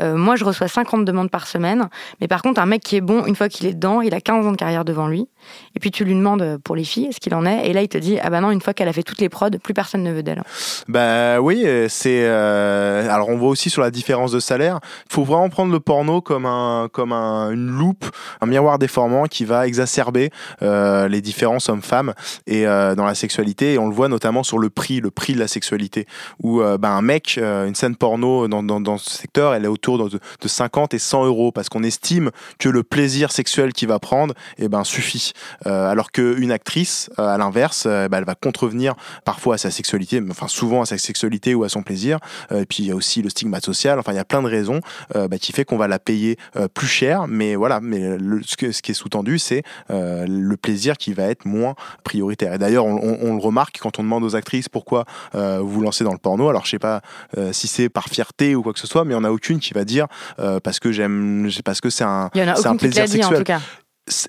[0.00, 1.88] Euh, moi, je reçois 50 demandes par semaine,
[2.20, 4.20] mais par contre, un mec qui est bon, une fois qu'il est dedans, il a
[4.20, 5.28] 15 ans de carrière devant lui.
[5.76, 7.88] Et puis tu lui demandes pour les filles ce qu'il en est, et là, il
[7.88, 10.02] te dit ah bah non, une fois qu'elle a fait toutes les prods, plus personne
[10.02, 10.42] ne veut d'elle.
[10.88, 12.26] Bah oui, c'est.
[12.26, 14.80] Alors on voit aussi sur la différence de salaire.
[15.10, 18.04] Il faut vraiment prendre le porno comme un comme un, une loupe,
[18.40, 22.14] un miroir déformant qui va exacerber les différences hommes-femmes
[22.46, 25.38] et dans la sexualité et on le voit notamment sur le prix, le prix de
[25.38, 26.06] la sexualité,
[26.42, 30.08] où euh, ben, un mec, euh, une scène porno dans, ce secteur, elle est autour
[30.08, 33.98] de, de 50 et 100 euros parce qu'on estime que le plaisir sexuel qu'il va
[33.98, 35.32] prendre eh ben, suffit.
[35.66, 40.48] Euh, alors qu'une actrice, à l'inverse, ben, elle va contrevenir parfois à sa sexualité, enfin
[40.48, 42.18] souvent à sa sexualité ou à son plaisir.
[42.54, 44.48] et puis il y a aussi le stigmate social, enfin il y a plein de
[44.48, 44.80] raisons
[45.14, 46.36] ben, qui fait qu'on va la payer
[46.74, 51.44] plus cher, mais voilà, mais ce, qui est sous-tendu, c'est le plaisir qui va être
[51.44, 52.54] moins prioritaire.
[52.54, 56.04] Et d'ailleurs, on le remarque quand on demande aux actrices pourquoi euh, vous vous lancez
[56.04, 56.48] dans le porno.
[56.48, 57.00] Alors je sais pas
[57.36, 59.30] euh, si c'est par fierté ou quoi que ce soit, mais il n'y en a
[59.30, 60.06] aucune qui va dire
[60.38, 63.44] euh, parce que j'aime, parce que c'est un, c'est un plaisir sexuel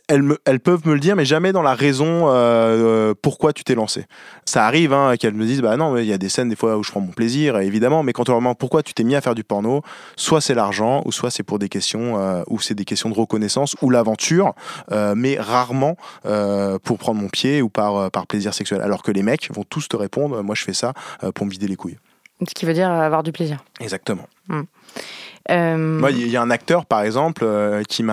[0.07, 3.53] elles, me, elles, peuvent me le dire, mais jamais dans la raison euh, euh pourquoi
[3.53, 4.05] tu t'es lancé.
[4.45, 6.77] Ça arrive hein, qu'elles me disent, bah non, il y a des scènes des fois
[6.77, 9.15] où je prends mon plaisir, évidemment, mais quand on leur demande pourquoi tu t'es mis
[9.15, 9.81] à faire du porno,
[10.15, 13.15] soit c'est l'argent, ou soit c'est pour des questions, euh, ou c'est des questions de
[13.15, 14.53] reconnaissance, ou l'aventure,
[14.91, 15.95] euh, mais rarement
[16.83, 18.81] pour prendre mon pied ou par, par plaisir sexuel.
[18.81, 20.93] Alors que les mecs vont tous te répondre, moi je fais ça
[21.33, 21.97] pour me vider les couilles.
[22.47, 23.63] Ce qui veut dire avoir du plaisir.
[23.79, 24.27] Exactement.
[24.47, 24.63] Hmm.
[25.49, 28.03] Euh, Moi, il y a un acteur, par exemple, euh, qui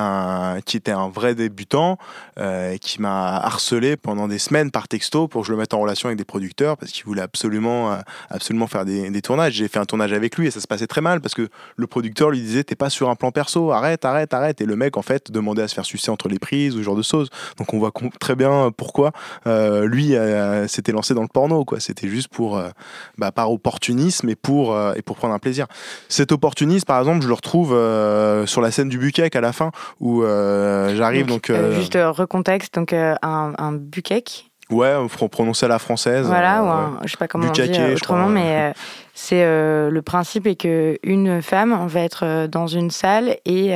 [0.65, 1.99] qui était un vrai débutant,
[2.39, 5.81] euh, qui m'a harcelé pendant des semaines par texto pour que je le mette en
[5.81, 7.97] relation avec des producteurs parce qu'il voulait absolument,
[8.31, 9.55] absolument faire des, tournages.
[9.55, 11.87] J'ai fait un tournage avec lui et ça se passait très mal parce que le
[11.87, 14.61] producteur lui disait t'es pas sur un plan perso, arrête, arrête, arrête.
[14.61, 16.83] Et le mec, en fait, demandait à se faire sucer entre les prises ou ce
[16.83, 17.31] genre de choses.
[17.59, 19.12] Donc on voit très bien pourquoi
[19.47, 20.15] lui
[20.67, 21.65] s'était lancé dans le porno.
[21.79, 22.61] C'était juste pour,
[23.19, 25.67] bah, par opportunisme et pour, et pour prendre un plaisir.
[26.09, 26.33] Cet
[26.87, 30.22] par exemple, je le retrouve euh, sur la scène du Buquec à la fin, où
[30.22, 31.50] euh, j'arrive donc.
[31.50, 34.50] Euh, juste recontexte, donc un, un Buquec.
[34.70, 34.94] Ouais,
[35.31, 36.26] prononcer à la française.
[36.26, 38.72] Voilà, ou un, je sais pas comment on dit autrement, mais
[39.14, 43.74] c'est le principe est que une femme va être dans une salle et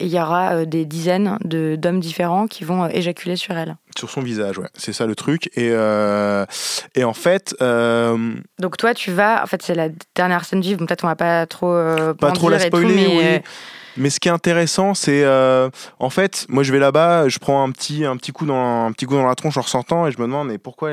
[0.00, 3.76] il y aura des dizaines d'hommes différents qui vont éjaculer sur elle.
[3.96, 4.68] Sur son visage, ouais.
[4.74, 5.50] C'est ça le truc.
[5.56, 5.68] Et,
[6.94, 7.54] et en fait.
[7.60, 9.42] Donc toi, tu vas.
[9.42, 10.78] En fait, c'est la dernière scène vive.
[10.78, 11.74] Peut-être on va pas trop.
[12.18, 13.42] pas trop la spoiler, mais,
[13.98, 17.62] mais ce qui est intéressant, c'est euh, en fait, moi je vais là-bas, je prends
[17.62, 20.12] un petit, un petit coup dans un petit coup dans la tronche en ressentant et
[20.12, 20.90] je me demande mais pourquoi,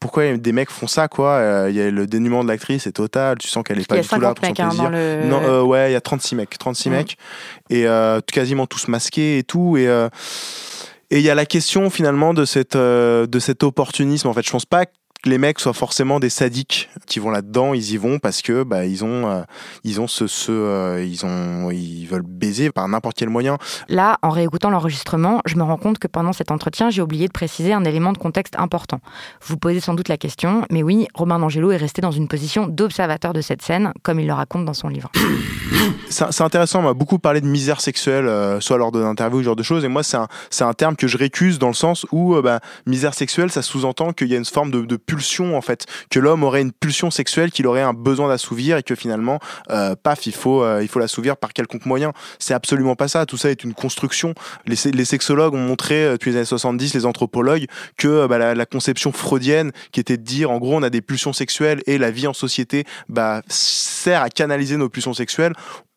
[0.00, 1.30] pourquoi des mecs font ça quoi?
[1.32, 4.00] Euh, Il y a le dénuement de l'actrice est total, tu sens qu'elle est pas
[4.00, 4.90] du tout là pour son plaisir.
[4.90, 7.16] Non, euh, ouais, il y a 36 mecs, 36 mecs
[7.70, 7.86] et
[8.32, 9.86] quasiment tous masqués et tout et
[11.10, 14.28] et il y a la question finalement de cette de cet opportunisme.
[14.28, 14.86] En fait, je pense pas
[15.26, 18.84] les mecs soient forcément des sadiques qui vont là-dedans, ils y vont parce que bah,
[18.84, 19.42] ils ont euh,
[19.84, 23.58] ils ont ce, ce euh, ils ont ils veulent baiser par n'importe quel moyen.
[23.88, 27.32] Là, en réécoutant l'enregistrement, je me rends compte que pendant cet entretien, j'ai oublié de
[27.32, 29.00] préciser un élément de contexte important.
[29.42, 32.66] Vous posez sans doute la question, mais oui, Romain D'Angelo est resté dans une position
[32.66, 35.10] d'observateur de cette scène, comme il le raconte dans son livre.
[36.08, 39.46] C'est intéressant, on m'a beaucoup parlé de misère sexuelle, euh, soit lors d'interviews ou ce
[39.46, 40.28] genre de choses, et moi c'est un,
[40.60, 44.28] un terme que je récuse dans le sens où bah, misère sexuelle, ça sous-entend qu'il
[44.28, 44.96] y a une forme de, de
[45.40, 48.94] en fait, que l'homme aurait une pulsion sexuelle qu'il aurait un besoin d'assouvir et que
[48.94, 49.38] finalement,
[49.70, 52.12] euh, paf, il faut, euh, il faut l'assouvir par quelconque moyen.
[52.38, 53.26] C'est absolument pas ça.
[53.26, 54.34] Tout ça est une construction.
[54.66, 58.66] Les, sexologues ont montré euh, depuis les années 70, les anthropologues, que bah, la, la,
[58.66, 62.10] conception freudienne, qui était de dire en gros on a des pulsions sexuelles et la
[62.10, 65.52] vie en société bah, sert à canaliser nos pulsions sexuelles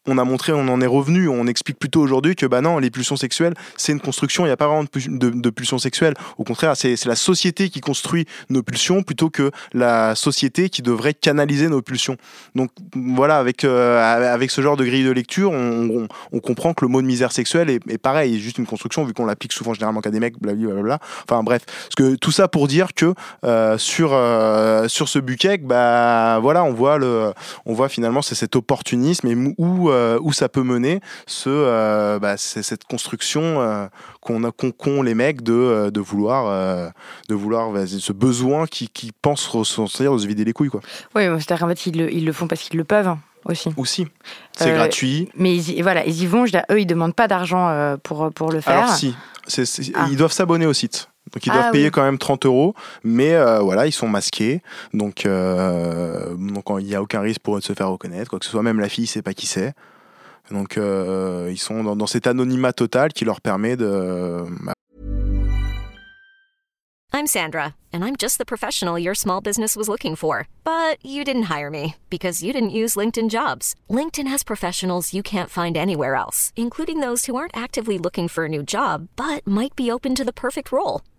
[0.07, 2.89] on a montré, on en est revenu, on explique plutôt aujourd'hui que bah non, les
[2.89, 6.13] pulsions sexuelles, c'est une construction, il n'y a pas vraiment de, pulsions sexuelles.
[6.37, 11.13] Au contraire, c'est la société qui construit nos pulsions plutôt que la société qui devrait
[11.13, 12.17] canaliser nos pulsions.
[12.55, 16.07] Donc voilà, avec, euh, avec ce genre de grille de lecture, on,
[16.47, 19.25] comprend que le mot de misère sexuelle est, est pareil, juste une construction vu qu'on
[19.25, 20.99] l'applique souvent généralement qu'à des mecs, blablabla.
[21.23, 25.57] Enfin bref, parce que tout ça pour dire que euh, sur, euh, sur ce buquet,
[25.57, 27.33] bah voilà, on voit, le,
[27.65, 32.19] on voit finalement c'est cet opportunisme et où euh, où ça peut mener ce, euh,
[32.19, 33.87] bah, cette construction euh,
[34.21, 36.91] qu'on a qu'ont les mecs de, de vouloir
[37.29, 40.81] de vouloir ce besoin qui, qui pense ressentir de se vider les couilles quoi.
[41.15, 43.69] Oui, c'est-à-dire qu'en fait ils le, ils le font parce qu'ils le peuvent aussi.
[43.77, 44.07] Aussi.
[44.57, 45.29] C'est gratuit.
[45.35, 46.45] Mais ils, voilà, ils y vont.
[46.45, 48.77] Je eux, ils demandent pas d'argent pour, pour le faire.
[48.77, 49.15] Alors si,
[49.95, 50.07] ah.
[50.11, 51.09] ils doivent s'abonner au site.
[51.33, 54.61] Donc ils doivent ah payer quand même 30 euros, mais voilà, ils sont masqués,
[54.93, 58.45] donc donc il n'y a aucun risque pour eux de se faire reconnaître, quoi que
[58.45, 58.63] ce soit.
[58.63, 59.73] Même la fille, sait pas qui c'est.
[60.51, 64.45] Donc euh, ils sont dans, dans, cet anonymat total qui leur permet de.
[67.13, 71.23] I'm Sandra, and I'm just the professional your small business was looking for, but you
[71.23, 73.75] didn't hire me because you didn't use LinkedIn Jobs.
[73.89, 78.45] LinkedIn has professionals you can't find anywhere else, including those who aren't actively looking for
[78.45, 81.01] a new job but might be open to the perfect role,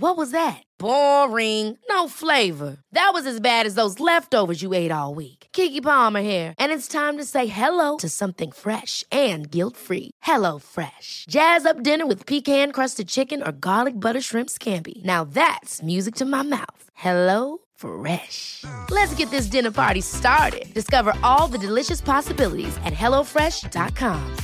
[0.00, 0.62] What was that?
[0.78, 1.76] Boring.
[1.90, 2.78] No flavor.
[2.92, 5.48] That was as bad as those leftovers you ate all week.
[5.52, 10.12] Kiki Palmer here, and it's time to say hello to something fresh and guilt-free.
[10.22, 11.24] Hello Fresh.
[11.28, 15.04] Jazz up dinner with pecan-crusted chicken or garlic butter shrimp scampi.
[15.04, 16.82] Now that's music to my mouth.
[16.94, 18.64] Hello Fresh.
[18.90, 20.66] Let's get this dinner party started.
[20.74, 24.36] Discover all the delicious possibilities at hellofresh.com.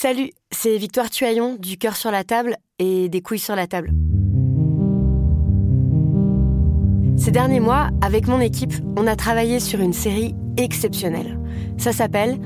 [0.00, 3.90] Salut, c'est Victoire Tuaillon du cœur sur la table et des couilles sur la table.
[7.16, 11.40] Ces derniers mois, avec mon équipe, on a travaillé sur une série exceptionnelle.
[11.78, 12.38] Ça s'appelle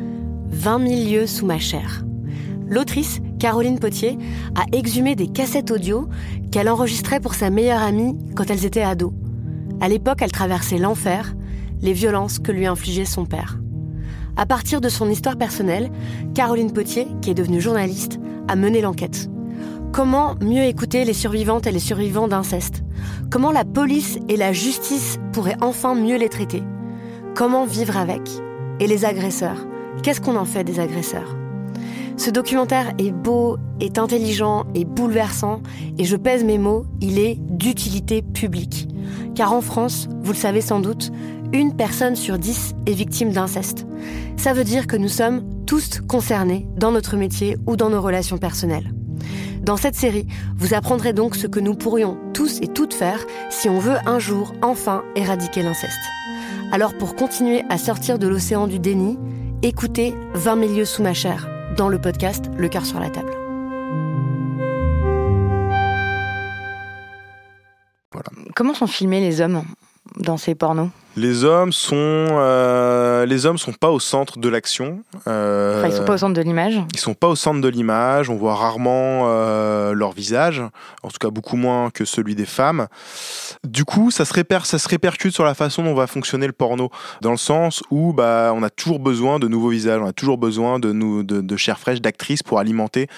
[0.46, 2.06] 20 000 lieux sous ma chair.
[2.66, 4.16] L'autrice, Caroline Potier,
[4.54, 6.08] a exhumé des cassettes audio
[6.50, 9.12] qu'elle enregistrait pour sa meilleure amie quand elles étaient ados.
[9.82, 11.34] À l'époque, elle traversait l'enfer,
[11.82, 13.58] les violences que lui infligeait son père.
[14.36, 15.90] À partir de son histoire personnelle,
[16.34, 18.18] Caroline Potier, qui est devenue journaliste,
[18.48, 19.28] a mené l'enquête.
[19.92, 22.82] Comment mieux écouter les survivantes et les survivants d'inceste?
[23.30, 26.62] Comment la police et la justice pourraient enfin mieux les traiter?
[27.34, 28.22] Comment vivre avec?
[28.80, 29.66] Et les agresseurs?
[30.02, 31.36] Qu'est-ce qu'on en fait des agresseurs?
[32.16, 35.60] Ce documentaire est beau, est intelligent, et bouleversant,
[35.98, 38.88] et je pèse mes mots, il est d'utilité publique.
[39.34, 41.10] Car en France, vous le savez sans doute,
[41.52, 43.86] une personne sur dix est victime d'inceste.
[44.36, 48.38] Ça veut dire que nous sommes tous concernés dans notre métier ou dans nos relations
[48.38, 48.92] personnelles.
[49.62, 53.68] Dans cette série, vous apprendrez donc ce que nous pourrions tous et toutes faire si
[53.68, 56.00] on veut un jour enfin éradiquer l'inceste.
[56.72, 59.18] Alors pour continuer à sortir de l'océan du déni,
[59.62, 63.32] écoutez 20 milieux sous ma chair dans le podcast Le cœur sur la table.
[68.54, 69.62] Comment sont filmés les hommes
[70.16, 70.90] dans ces pornos?
[71.16, 75.03] Les hommes sont euh, les hommes sont pas au centre de l'action.
[75.29, 76.81] Euh, enfin, ils sont pas au centre de l'image.
[76.94, 78.31] Ils sont pas au centre de l'image.
[78.31, 80.62] On voit rarement euh, leur visage,
[81.03, 82.87] en tout cas beaucoup moins que celui des femmes.
[83.64, 86.53] Du coup, ça se, réper, ça se répercute sur la façon dont va fonctionner le
[86.53, 90.12] porno, dans le sens où bah, on a toujours besoin de nouveaux visages, on a
[90.12, 93.09] toujours besoin de, nous, de, de chair fraîche, d'actrices pour alimenter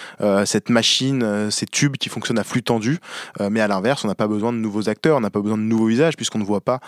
[0.45, 2.99] cette machine, ces tubes qui fonctionnent à flux tendu.
[3.41, 5.63] Mais à l'inverse, on n'a pas besoin de nouveaux acteurs, on n'a pas besoin de
[5.63, 6.81] nouveaux visages puisqu'on ne voit pas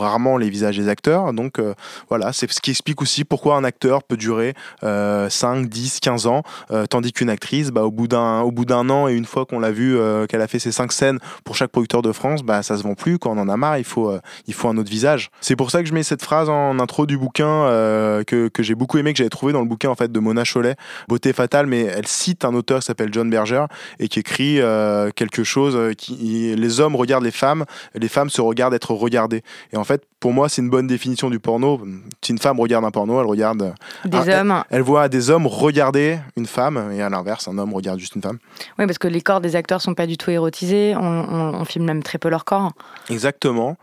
[0.00, 1.32] rarement les visages des acteurs.
[1.32, 1.60] Donc
[2.08, 6.42] voilà, c'est ce qui explique aussi pourquoi un acteur peut durer 5, 10, 15 ans,
[6.88, 9.96] tandis qu'une actrice, bah, au bout d'un an et une fois qu'on l'a vu
[10.28, 12.94] qu'elle a fait ses 5 scènes pour chaque producteur de France, bah, ça se vend
[12.94, 13.18] plus.
[13.18, 15.30] Quand on en a marre, il faut, euh, il faut un autre visage.
[15.40, 18.62] C'est pour ça que je mets cette phrase en intro du bouquin euh, que, que
[18.62, 20.76] j'ai beaucoup aimé, que j'avais trouvé dans le bouquin en fait de Mona Cholet,
[21.08, 23.64] Beauté fatale, mais elle cite un auteur qui s'appelle John Berger
[23.98, 28.40] et qui écrit euh, quelque chose qui les hommes regardent les femmes, les femmes se
[28.40, 29.42] regardent être regardées.
[29.72, 29.89] Et en fait,
[30.20, 31.80] pour moi, c'est une bonne définition du porno.
[32.22, 33.74] Si une femme regarde un porno, elle regarde
[34.04, 34.62] des hommes.
[34.70, 38.14] Elle, elle, voit des hommes regarder une femme et à l'inverse, un homme regarde juste
[38.16, 38.38] une femme.
[38.78, 40.94] Oui, parce que les corps des acteurs sont pas du tout érotisés.
[40.96, 42.72] On, on, on filme même très peu leur corps.
[43.08, 43.76] Exactement.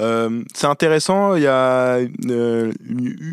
[0.00, 1.36] Euh, c'est intéressant.
[1.36, 2.72] Il y a une, euh,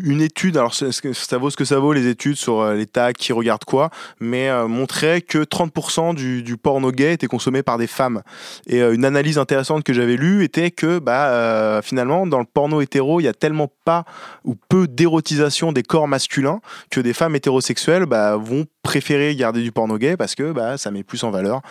[0.04, 0.56] une étude.
[0.56, 3.64] Alors, ça vaut ce que ça vaut les études sur euh, les tags qui regardent
[3.64, 8.22] quoi, mais euh, montrait que 30% du, du, porno gay était consommé par des femmes.
[8.66, 11.78] Et euh, une analyse intéressante que j'avais lue était que, bah, euh,
[12.26, 14.04] dans le porno hétéro, il y a tellement pas
[14.44, 19.72] ou peu d'érotisation des corps masculins que des femmes hétérosexuelles bah, vont préférer garder du
[19.72, 21.62] porno gay parce que bah, ça met plus en valeur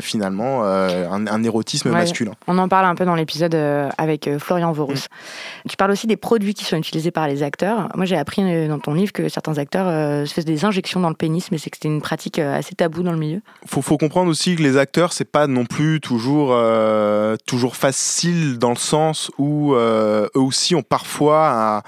[0.00, 2.32] finalement un, un, érotisme ouais, masculin.
[2.46, 5.04] On en parle un peu dans l'épisode euh, avec euh, Florian Vorus.
[5.04, 5.68] Mmh.
[5.68, 7.88] Tu parles aussi des produits qui sont utilisés par les acteurs.
[7.94, 9.86] Moi, j'ai appris euh, dans ton livre que certains acteurs
[10.26, 13.02] se faisaient des injections dans le pénis, mais c'est que c'était une pratique assez taboue
[13.02, 13.40] dans le milieu.
[13.66, 18.58] Faut, faut comprendre aussi que les acteurs, c'est pas non plus toujours, euh, toujours facile
[18.58, 21.82] dans le sens où euh, eux aussi ont parfois à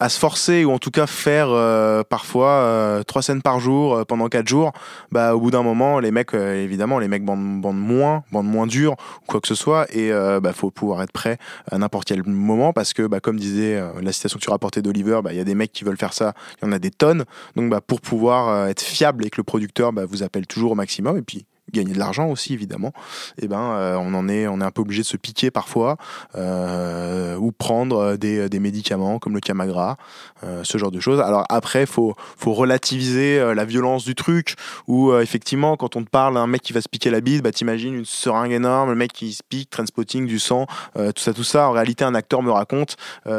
[0.00, 3.94] à se forcer ou en tout cas faire euh, parfois euh, trois scènes par jour
[3.94, 4.72] euh, pendant quatre jours,
[5.12, 8.92] bah au bout d'un moment les mecs évidemment les mecs bandent, moins, bandent moins dur
[8.92, 10.10] ou quoi que ce soit et
[10.40, 11.36] bah faut pouvoir être prêt
[11.70, 15.20] à n'importe quel moment parce que bah comme disait la citation que tu rapportais d'Oliver,
[15.22, 16.90] bah il y a des mecs qui veulent faire ça, il y en a des
[16.90, 17.24] tonnes.
[17.56, 20.74] Donc bah pour pouvoir être fiable et que le producteur bah, vous appelle toujours au
[20.74, 22.92] maximum et puis gagner de l'argent aussi évidemment
[23.38, 25.50] et eh ben euh, on en est on est un peu obligé de se piquer
[25.50, 25.96] parfois
[26.36, 29.96] euh, ou prendre des, des, médicaments comme le Camagra
[30.42, 31.20] euh, ce genre de choses.
[31.20, 34.54] Alors après faut faut relativiser euh, la violence du truc
[34.86, 37.42] ou euh, effectivement quand on te parle d'un mec qui va se piquer la bite
[37.42, 41.34] bah t'imagines une seringue énorme le mec qui se pique transpotting du sang tout ça
[41.34, 41.68] tout ça.
[41.68, 42.96] En réalité un acteur me raconte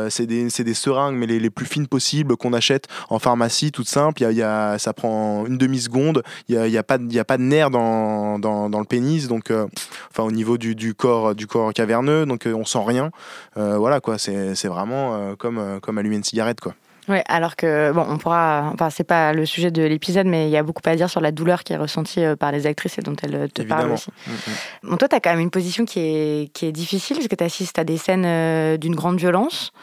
[0.10, 3.89] c'est des des seringues mais les, les plus fines possibles qu'on achète en pharmacie toutes
[3.89, 4.22] simples.
[4.22, 7.20] Il y y a, ça prend une demi seconde il y a pas il y
[7.20, 9.68] a pas de nerf dans dans, dans, le pénis, donc euh,
[10.12, 13.12] enfin au niveau du, du, corps du corps caverneux, donc euh, on sent rien.
[13.58, 16.74] Euh, voilà quoi, c'est vraiment comme comme allumer une cigarette quoi.
[17.08, 18.70] Oui, alors que, bon, on pourra.
[18.74, 21.20] Enfin, c'est pas le sujet de l'épisode, mais il y a beaucoup à dire sur
[21.20, 23.82] la douleur qui est ressentie par les actrices et dont elles te Évidemment.
[23.82, 24.12] parlent aussi.
[24.28, 24.90] Mmh.
[24.90, 27.36] Bon, toi, tu as quand même une position qui est, qui est difficile, parce que
[27.36, 29.74] tu assistes à des scènes d'une grande violence,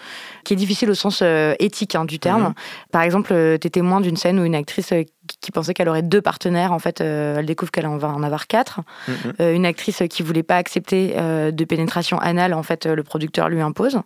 [0.44, 1.22] qui est difficile au sens
[1.58, 2.50] éthique hein, du terme.
[2.50, 2.54] Mmh.
[2.92, 4.92] Par exemple, tu es témoin d'une scène où une actrice
[5.40, 8.46] qui pensait qu'elle aurait deux partenaires, en fait, elle découvre qu'elle en va en avoir
[8.46, 8.80] quatre.
[9.08, 9.42] Mmh.
[9.54, 11.14] une actrice qui voulait pas accepter
[11.52, 14.00] de pénétration anale, en fait, le producteur lui impose.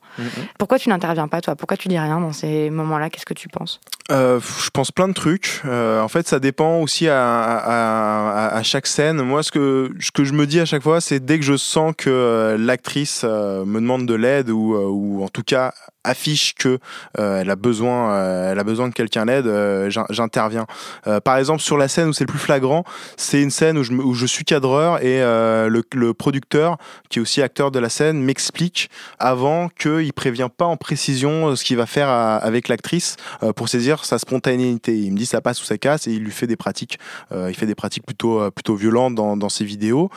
[0.58, 1.56] Pourquoi tu n'interviens pas, toi?
[1.56, 3.10] Pourquoi tu dis rien dans ces moments-là?
[3.10, 3.80] Qu'est-ce que tu penses?
[4.10, 5.62] Euh, je pense plein de trucs.
[5.64, 9.22] Euh, en fait, ça dépend aussi à, à, à, à, chaque scène.
[9.22, 11.56] Moi, ce que, ce que je me dis à chaque fois, c'est dès que je
[11.56, 15.72] sens que euh, l'actrice euh, me demande de l'aide ou, ou en tout cas
[16.04, 16.78] affiche que
[17.18, 20.66] euh, elle a besoin euh, elle a besoin que quelqu'un l'aide euh, j'interviens
[21.24, 22.84] par exemple sur la scène où c'est le plus flagrant
[23.16, 26.76] c'est une scène où je, où je suis cadreur et le, le, producteur
[27.08, 31.64] qui est aussi acteur de la scène m'explique avant qu'il prévient pas en précision ce
[31.64, 33.16] qu'il va faire avec l'actrice
[33.56, 34.96] pour saisir sa spontanéité.
[34.96, 36.98] Il me dit ça passe ou ça casse et il lui fait des pratiques.
[37.32, 40.10] Euh, il fait des pratiques plutôt, euh, plutôt violentes dans, dans ses vidéos.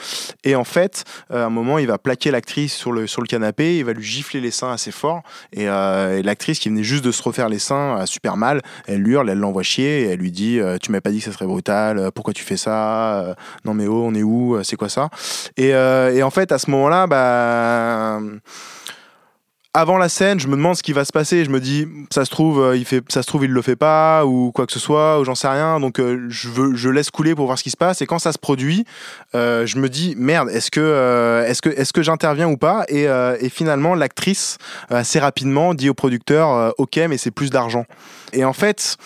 [0.43, 3.27] Et en fait, euh, à un moment, il va plaquer l'actrice sur le, sur le
[3.27, 5.21] canapé, il va lui gifler les seins assez fort.
[5.53, 8.61] Et, euh, et l'actrice qui venait juste de se refaire les seins super mal.
[8.87, 11.25] Elle hurle, elle l'envoie chier et elle lui dit euh, Tu m'as pas dit que
[11.25, 13.35] ça serait brutal, euh, pourquoi tu fais ça
[13.65, 15.09] Non mais oh, on est où C'est quoi ça?
[15.57, 18.19] Et en fait, à ce moment-là, bah
[19.75, 21.43] avant la scène, je me demande ce qui va se passer.
[21.43, 23.75] Je me dis, ça se trouve, euh, il fait, ça se trouve, il le fait
[23.75, 25.81] pas ou quoi que ce soit, ou j'en sais rien.
[25.81, 28.01] Donc, euh, je veux, je laisse couler pour voir ce qui se passe.
[28.01, 28.85] Et quand ça se produit,
[29.35, 32.85] euh, je me dis, merde, est-ce que, est-ce que, est-ce que j'interviens ou pas?
[32.87, 33.05] Et,
[33.49, 34.57] finalement, l'actrice
[34.89, 37.85] assez rapidement dit au producteur, ok, mais c'est plus d'argent.
[38.31, 38.97] Et en fait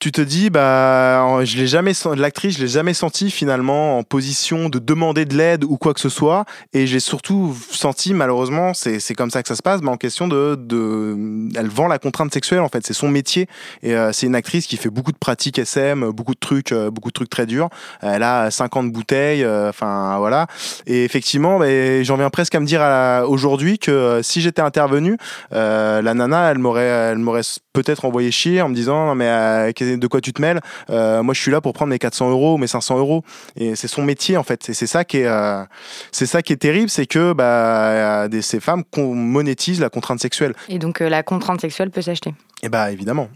[0.00, 4.68] tu te dis bah je l'ai jamais l'actrice je l'ai jamais senti finalement en position
[4.68, 6.44] de demander de l'aide ou quoi que ce soit.
[6.72, 10.28] Et j'ai surtout senti malheureusement c'est comme ça que ça se passe mais en question
[10.28, 11.16] de de
[11.56, 12.86] elle vend la contrainte sexuelle en fait.
[12.86, 13.48] C'est son métier.
[13.82, 16.90] Et euh, c'est une actrice qui fait beaucoup de pratiques SM beaucoup de trucs euh,
[16.90, 17.68] beaucoup de trucs très durs.
[18.00, 20.46] Elle a 50 bouteilles euh, enfin voilà.
[20.86, 22.82] Et effectivement bah, j'en viens presque à me dire
[23.28, 25.16] aujourd'hui que si j'étais intervenu
[25.50, 30.06] la nana elle m'aurait elle m'aurait peut-être envoyé chier en me disant non mais de
[30.06, 30.60] quoi tu te mêles.
[30.90, 33.24] Euh, moi je suis là pour prendre mes 400 euros mes 500 euros.
[33.56, 34.68] Et c'est son métier en fait.
[34.68, 35.64] Et c'est ça qui est euh,
[36.12, 40.20] c'est ça qui est terrible c'est que bah des, ces femmes qu'on monétise la contrainte
[40.20, 40.54] sexuelle.
[40.68, 42.34] Et donc euh, la contrainte sexuelle peut s'acheter.
[42.62, 43.28] et bah évidemment.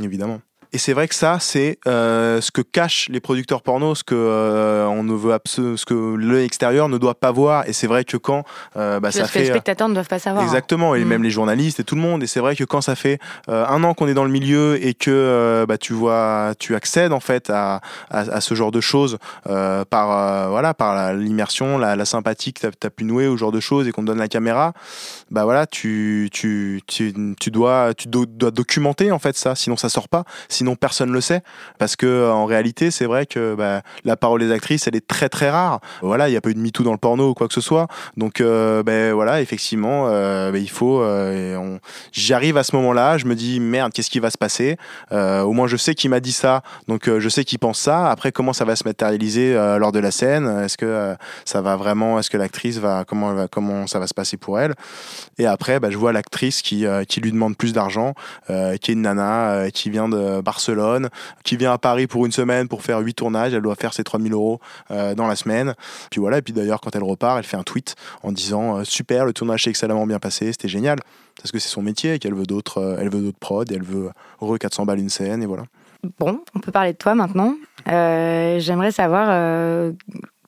[0.00, 0.40] Évidemment
[0.72, 4.14] et c'est vrai que ça, c'est euh, ce que cachent les producteurs porno, ce que
[4.14, 7.68] euh, on ne veut ce que l'œil extérieur ne doit pas voir.
[7.68, 8.44] Et c'est vrai que quand
[8.76, 10.44] euh, bah, ça que les fait spectateurs ne doivent pas savoir.
[10.44, 11.08] Exactement, et Mm.
[11.08, 12.22] même les journalistes et tout le monde.
[12.22, 14.84] Et c'est vrai que quand ça fait euh, un an qu'on est dans le milieu
[14.84, 18.70] et que euh, bah, tu vois, tu accèdes en fait à, à, à ce genre
[18.72, 23.04] de choses euh, par euh, voilà par l'immersion, la, la sympathie que tu as, pu
[23.04, 24.72] nouer au genre de choses et qu'on te donne la caméra,
[25.30, 29.76] bah voilà, tu tu, tu, tu dois tu do- dois documenter en fait ça, sinon
[29.76, 30.24] ça sort pas,
[30.58, 31.42] sinon personne le sait,
[31.78, 35.28] parce que en réalité c'est vrai que bah, la parole des actrices elle est très
[35.28, 35.80] très rare.
[36.02, 37.60] Voilà, il y a pas eu de MeToo dans le porno ou quoi que ce
[37.60, 37.86] soit.
[38.16, 41.00] Donc euh, ben voilà, effectivement, euh, ben, il faut.
[41.02, 41.78] euh,
[42.12, 44.76] J'arrive à ce moment-là, je me dis merde, qu'est-ce qui va se passer?
[45.12, 47.78] Euh, Au moins, je sais qui m'a dit ça, donc euh, je sais qu'il pense
[47.78, 48.10] ça.
[48.10, 50.46] Après, comment ça va se matérialiser euh, lors de la scène?
[50.64, 54.14] Est-ce que euh, ça va vraiment Est-ce que l'actrice va comment comment ça va se
[54.14, 54.74] passer pour elle?
[55.38, 58.14] Et après, je vois l'actrice qui euh, qui lui demande plus d'argent,
[58.50, 61.10] euh, qui est une nana euh, qui vient de Barcelone,
[61.44, 63.52] qui vient à Paris pour une semaine pour faire huit tournages.
[63.52, 65.74] Elle doit faire ses 3000 euros euh, dans la semaine.
[66.10, 68.84] Puis voilà, et puis d'ailleurs, quand elle repart, elle fait un tweet en disant euh,
[68.84, 70.98] Super, le tournage s'est excellemment bien passé, c'était génial.
[71.36, 73.74] Parce que c'est son métier et qu'elle veut d'autres euh, elle veut d'autres prods, et
[73.74, 75.64] elle veut re 400 balles une scène, et voilà.
[76.18, 77.54] Bon, on peut parler de toi maintenant.
[77.86, 79.92] J'aimerais savoir,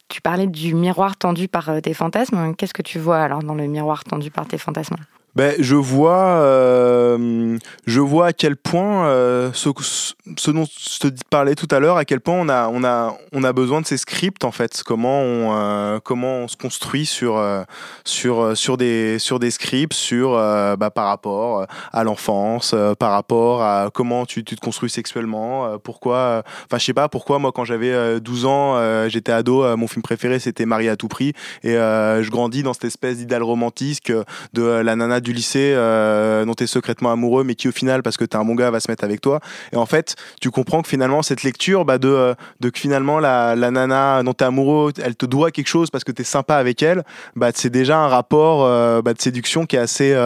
[0.09, 2.55] tu parlais du miroir tendu par tes fantasmes.
[2.55, 4.97] Qu'est-ce que tu vois alors dans le miroir tendu par tes fantasmes?
[5.37, 11.55] Ben, je vois, euh, je vois à quel point euh, ce, dont je te parlais
[11.55, 13.97] tout à l'heure, à quel point on a, on a, on a besoin de ces
[13.97, 14.83] scripts en fait.
[14.85, 17.63] Comment on, euh, comment on se construit sur, euh,
[18.05, 23.91] sur, sur des, sur des scripts, sur, bah, par rapport à l'enfance, par rapport à
[23.95, 28.19] comment tu, te construis sexuellement, pourquoi, enfin je sais pas pourquoi moi quand j'avais euh,
[28.19, 32.63] 12 ans, j'étais ado, mon film préféré c'était Marie à tout prix et je grandis
[32.65, 34.13] dans cette espèce d'idéal romantique
[34.53, 38.03] de la nana du lycée euh, dont tu es secrètement amoureux mais qui au final
[38.03, 39.41] parce que t'es un bon gars va se mettre avec toi.
[39.73, 43.19] Et en fait tu comprends que finalement cette lecture bah, de, euh, de que finalement
[43.19, 46.57] la, la nana dont t'es amoureux elle te doit quelque chose parce que t'es sympa
[46.57, 47.05] avec elle
[47.37, 50.17] bah c'est déjà un rapport euh, bah, de séduction qui est assez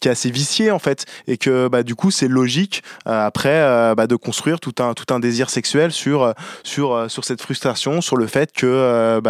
[0.00, 1.06] qui est assez vicié en fait.
[1.26, 5.92] Et que du coup c'est logique après de construire tout un tout un désir sexuel
[5.92, 9.22] sur sur sur cette frustration sur le fait que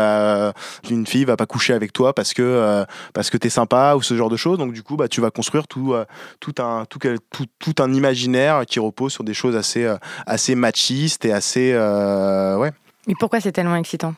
[0.90, 4.16] une fille va pas coucher avec toi parce que parce que t'es sympa ou ce
[4.16, 4.58] genre de choses.
[4.58, 6.04] Donc du coup tu vas construire tout euh,
[6.40, 9.96] tout un tout, quel- tout, tout un imaginaire qui repose sur des choses assez euh,
[10.26, 12.70] assez machistes et assez euh, ouais.
[13.06, 14.14] Mais pourquoi c'est tellement excitant?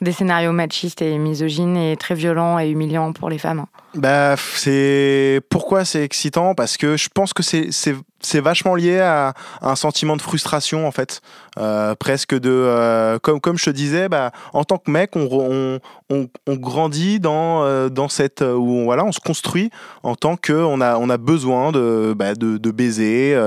[0.00, 3.66] Des scénarios machistes et misogynes et très violents et humiliants pour les femmes.
[3.94, 6.56] Bah, c'est pourquoi c'est excitant?
[6.56, 7.94] Parce que je pense que c'est
[8.24, 11.20] c'est vachement lié à, un sentiment de frustration en fait,
[11.56, 15.78] Euh, presque de euh, comme comme je te disais, bah en tant que mec, on
[16.10, 19.70] on, grandit dans euh, dans cette où on, voilà, on se construit
[20.02, 23.38] en tant que on a on a besoin de bah, de, baiser.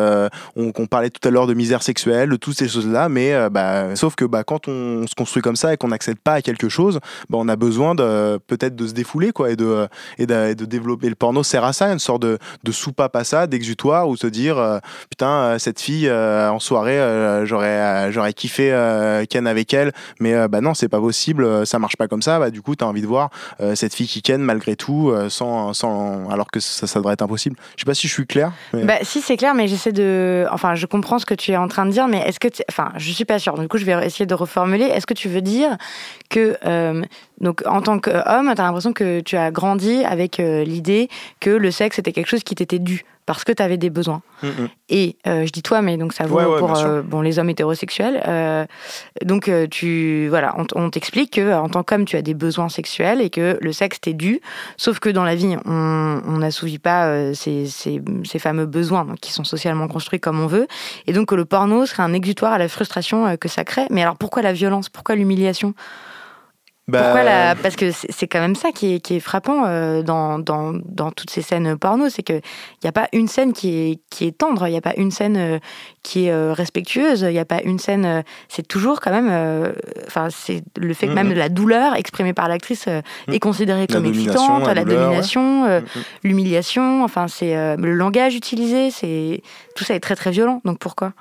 [0.56, 3.96] on, parlait tout à l'heure de misère sexuelle, de toutes ces choses là, mais bah
[3.98, 6.70] sauf que bah quand on, se construit comme ça et qu'on n'accède pas à quelque
[6.70, 9.88] chose, bah on a besoin de peut-être de se défouler quoi et de
[10.18, 13.16] et de, et de développer le porno sert à ça une sorte de, de soupape
[13.18, 16.98] à ça d'exutoire ou se dire euh, putain cette fille en soirée
[17.46, 18.70] j'aurais j'aurais kiffé
[19.30, 19.92] ken avec elle.
[20.20, 22.40] Mais bah non c'est pas possible ça marche pas comme ça.
[22.40, 23.30] Bah du coup tu as envie de voir
[23.76, 27.56] cette fille qui ken malgré tout sans, sans alors que ça, devrait être impossible.
[27.76, 30.76] Je sais pas si je suis clair bah si c'est clair mais j'essaie de enfin
[30.76, 33.12] je comprends ce que tu es en train de dire mais est-ce que enfin je
[33.12, 33.58] suis pas sûre.
[33.58, 34.86] Du coup je vais essayer de reformuler.
[34.86, 35.78] Est-ce que tu veux dire
[36.30, 36.58] que
[37.40, 41.50] donc, en tant qu'homme, tu as l'impression que tu as grandi avec euh, l'idée que
[41.50, 43.06] le sexe était quelque chose qui t'était dû?
[43.28, 44.22] Parce que tu avais des besoins.
[44.42, 44.70] Mm, mm.
[44.90, 48.68] Et euh, je dis toi, mais donc ça vaut pour euh, bon, les hommes hétérosexuels.
[49.24, 53.30] donc, tu, voilà, on, t'explique que en tant qu'homme, tu as des besoins sexuels et
[53.30, 54.40] que le sexe t'est dû.
[54.78, 59.34] Sauf que dans la vie, on n'assouvit pas ces, ces, ces, fameux besoins donc, qui
[59.34, 60.68] sont socialement construits comme on veut.
[61.06, 63.86] Et donc, que le porno serait un exutoire à la frustration que ça crée.
[63.92, 64.88] Mais alors, pourquoi la violence?
[64.88, 65.74] Pourquoi l'humiliation?
[66.88, 67.56] Bah, Pourquoi la...
[67.56, 71.12] Parce que c'est quand même ça qui est, qui est frappant euh, dans, dans, dans,
[71.12, 72.42] toutes ces scènes porno, c'est qu'il
[72.82, 75.12] n'y a pas une scène qui est, qui est tendre, il n'y a pas une
[75.12, 75.60] scène euh,
[76.02, 78.24] qui est euh, respectueuse, il n'y a pas une scène...
[78.48, 79.74] c'est toujours quand même...
[80.08, 83.34] Enfin, c'est le fait que même la douleur exprimée par l'actrice mm.
[83.34, 85.84] est considérée comme excitante, la, domination,
[86.24, 89.42] l'humiliation, enfin, c'est le langage utilisé, c'est
[89.76, 91.12] tout ça est très très violent, donc pourquoi?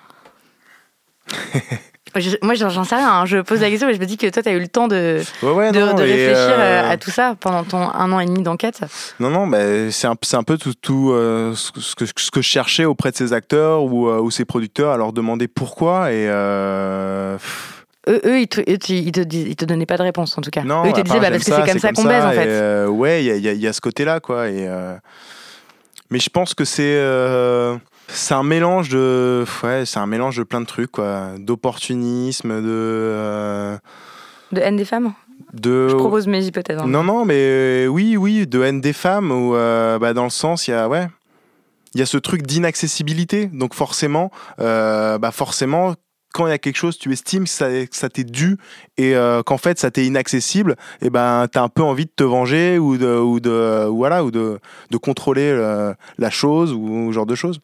[2.43, 3.11] moi, j'en sais rien.
[3.11, 3.27] Hein.
[3.27, 4.89] Je pose la question, mais je me dis que toi, tu as eu le temps
[4.89, 8.81] de, de, réfléchir euh, à tout ça pendant ton un an et demi d'enquête.
[9.21, 12.49] Non, non, bah, c'est un, un, peu tout, tout euh, ce, que, ce que je
[12.49, 16.13] cherchais auprès de ces acteurs ou, euh, ou ces producteurs à leur demander pourquoi.
[16.13, 16.27] Et.
[18.09, 20.63] Eux, eux, ils te, ils, te, ils te donnaient pas de réponse en tout cas.
[20.63, 22.87] Non, eux, ils te disaient bah, parce que c'est comme ça qu'on baise en fait.
[22.87, 24.49] ouais, il y a, y a, ce côté-là quoi.
[24.49, 24.69] Et,
[26.11, 27.01] mais je pense que c'est
[28.09, 32.69] c'est un mélange de, ouais, c'est un mélange de plein de trucs, quoi, d'opportunisme, de.
[32.69, 33.77] Euh,
[34.53, 35.13] de haine des femmes.
[35.53, 35.89] De...
[35.89, 36.79] Je propose mes hypothèses.
[36.79, 36.87] Hein.
[36.87, 40.31] Non, non, mais euh, oui, oui, de haine des femmes, ou euh, bah, dans le
[40.31, 41.09] sens, il y a, ouais,
[41.95, 43.47] il y a ce truc d'inaccessibilité.
[43.47, 45.95] Donc forcément, bah forcément,
[46.33, 48.59] quand il y a quelque chose, tu estimes que ça, ça t'est dû
[48.99, 49.15] et
[49.47, 52.99] qu'en fait ça t'est inaccessible, et ben t'as un peu envie de te venger ou
[52.99, 54.59] de, ou de, voilà, ou de,
[54.91, 55.57] de contrôler
[56.19, 57.61] la chose ou ce genre de choses.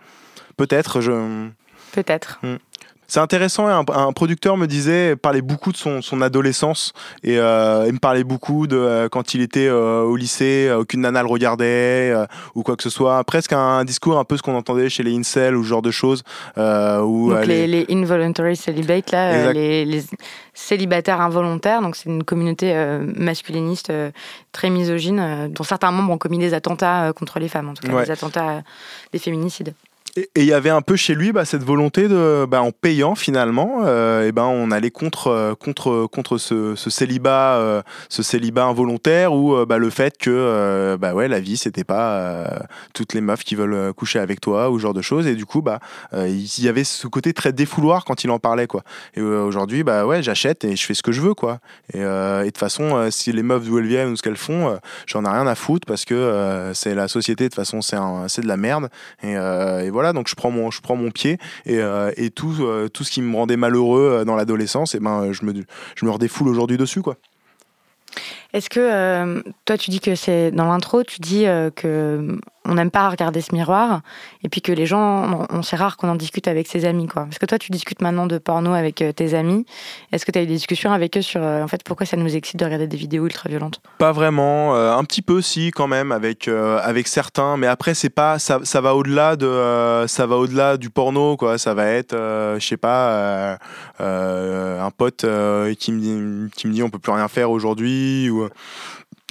[0.62, 1.48] Peut-être, je.
[1.92, 2.38] Peut-être.
[2.44, 2.58] Hmm.
[3.08, 3.66] C'est intéressant.
[3.66, 7.98] Un, un, producteur me disait, parlait beaucoup de son, son adolescence et euh, il me
[7.98, 12.14] parlait beaucoup de euh, quand il était euh, au lycée, aucune nana le regardait
[12.54, 13.22] ou quoi que ce soit.
[13.24, 15.90] Presque un, discours un peu ce qu'on entendait chez les incels ou ce genre de
[15.90, 16.22] choses.
[16.56, 20.04] où, donc les, les, involuntary celibates, là, les, les,
[20.54, 21.82] célibataires involontaires.
[21.82, 22.72] Donc c'est une communauté
[23.14, 23.92] masculiniste
[24.52, 28.04] très misogyne dont certains membres ont commis des attentats contre les femmes, en tout cas
[28.04, 28.62] des attentats,
[29.12, 29.74] des féminicides.
[30.14, 33.14] Et il y avait un peu chez lui bah, cette volonté de, bah, en payant
[33.14, 38.22] finalement, euh, et ben on allait contre euh, contre contre ce, ce célibat, euh, ce
[38.22, 42.46] célibat involontaire ou bah, le fait que bah ouais la vie c'était pas
[42.92, 45.46] toutes les meufs qui veulent coucher avec toi ou ce genre de choses et du
[45.46, 45.78] coup bah
[46.12, 48.82] il y avait ce côté très défouloir quand il en parlait quoi.
[49.14, 51.58] Et aujourd'hui bah ouais j'achète et je fais ce que je veux quoi.
[51.94, 54.78] Et, et de toute façon si les meufs d'où elles viennent ou ce qu'elles font,
[55.06, 57.96] j'en ai rien à foutre parce que c'est la société de toute façon c'est
[58.28, 58.90] c'est de la merde
[59.22, 63.36] et, et voilà donc je prends mon, pied et, euh, euh, tout ce qui me
[63.36, 65.54] rendait malheureux euh, dans l'adolescence, et ben, je me,
[65.94, 67.16] je redéfoule aujourd'hui dessus, quoi.
[68.52, 71.44] Est-ce que toi tu dis que c'est dans l'intro, tu dis
[71.74, 74.02] que on n'aime pas regarder ce miroir
[74.44, 77.24] et puis que les gens, on, c'est rare qu'on en discute avec ses amis quoi.
[77.24, 79.66] Parce que toi tu discutes maintenant de porno avec euh, tes amis.
[80.12, 82.16] Est-ce que tu as eu des discussions avec eux sur euh, en fait pourquoi ça
[82.16, 83.80] nous excite de regarder des vidéos ultra violentes?
[83.98, 88.10] Pas vraiment, euh, un petit peu si quand même avec avec certains, mais après c'est
[88.10, 91.58] pas ça, ça va au-delà de ça va au-delà du porno quoi.
[91.58, 93.58] Ça va être je sais pas
[93.98, 95.24] un pote
[95.78, 98.41] qui me dit qui me dit on peut plus rien faire aujourd'hui ou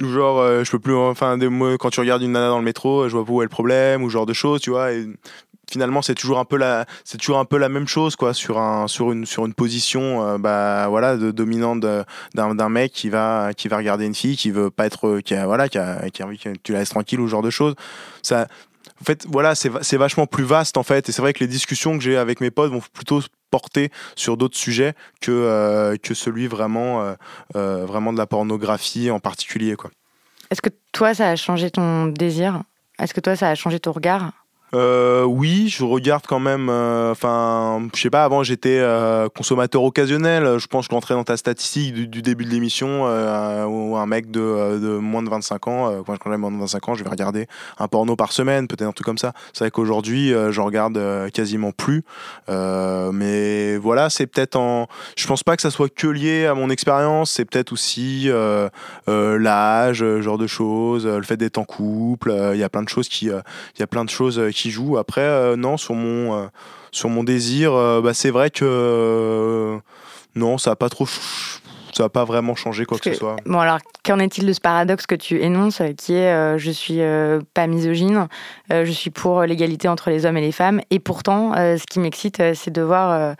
[0.02, 1.48] genre euh, je peux plus enfin des,
[1.78, 4.02] quand tu regardes une nana dans le métro je vois pas où est le problème
[4.02, 5.06] ou genre de choses tu vois et
[5.70, 8.58] finalement c'est toujours un peu la c'est toujours un peu la même chose quoi sur
[8.58, 11.84] un sur une sur une position euh, bah voilà de dominante
[12.34, 15.46] d'un mec qui va qui va regarder une fille qui veut pas être qui a
[15.46, 17.74] voilà qui a, qui a envie que tu la laisses tranquille ou genre de choses.
[18.22, 18.46] Ça
[19.02, 21.08] en fait, voilà, c'est vachement plus vaste en fait.
[21.08, 24.36] Et c'est vrai que les discussions que j'ai avec mes potes vont plutôt porter sur
[24.36, 27.14] d'autres sujets que, euh, que celui vraiment, euh,
[27.56, 29.74] euh, vraiment de la pornographie en particulier.
[30.52, 32.62] Est-ce que toi, ça a changé ton désir?
[33.00, 34.41] Est-ce que toi, ça a changé ton regard?
[34.74, 36.68] Euh, oui, je regarde quand même.
[36.70, 38.24] Euh, enfin, je sais pas.
[38.24, 40.58] Avant, j'étais euh, consommateur occasionnel.
[40.58, 44.30] Je pense que rentrais dans ta statistique du, début de l'émission euh, où un mec
[44.30, 47.46] de, de, moins de 25 ans, quand j'ai moins de 25 ans, je vais regarder
[47.78, 49.32] un porno par semaine, peut-être un truc comme ça.
[49.52, 52.04] C'est vrai qu'aujourd'hui, je regarde quasiment plus.
[52.48, 54.86] mais voilà, c'est peut-être en.
[55.16, 57.32] Je pense pas que ça soit que lié à mon expérience.
[57.32, 58.30] C'est peut-être aussi
[59.06, 62.34] l'âge, genre de choses, le fait d'être en couple.
[62.52, 64.70] Il y a plein de choses qui, il y a plein de choses qui qui
[64.70, 64.96] joue.
[64.96, 66.48] Après, non, sur mon,
[66.90, 69.78] sur mon désir, bah, c'est vrai que
[70.34, 71.06] non, ça n'a pas trop
[71.92, 73.36] ça n'a pas vraiment changé quoi que, ce soit.
[73.44, 76.70] Bon alors, qu'en est-il de ce paradoxe que tu énonces, euh, qui est euh, je
[76.70, 78.28] suis euh, pas misogyne,
[78.72, 82.42] je suis pour l'égalité entre les hommes et les femmes, et pourtant, ce qui m'excite,
[82.54, 83.34] c'est de voir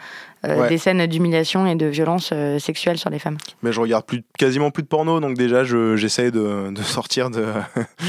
[0.45, 3.37] euh, des scènes d'humiliation et de violence euh, sexuelle sur les femmes.
[3.63, 7.47] Mais je regarde plus, quasiment plus de porno, donc déjà j'essaie de, de, sortir de,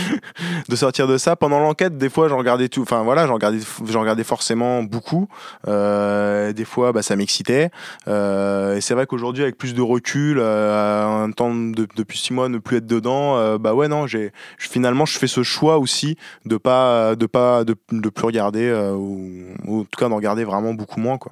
[0.67, 1.35] de sortir de ça.
[1.35, 5.27] Pendant l'enquête, des fois j'en regardais tout, enfin voilà, j'en regardais, j'en regardais forcément beaucoup.
[5.67, 7.69] Euh, des fois, bah, ça m'excitait.
[8.07, 12.57] et c'est vrai qu'aujourd'hui, avec plus de recul, un temps de, depuis six mois, ne
[12.57, 17.12] plus être dedans, bah ouais non, j'ai finalement je fais ce choix aussi de pas
[17.15, 20.99] de pas de, de plus regarder ou, ou en tout cas d'en regarder vraiment beaucoup
[20.99, 21.31] moins quoi.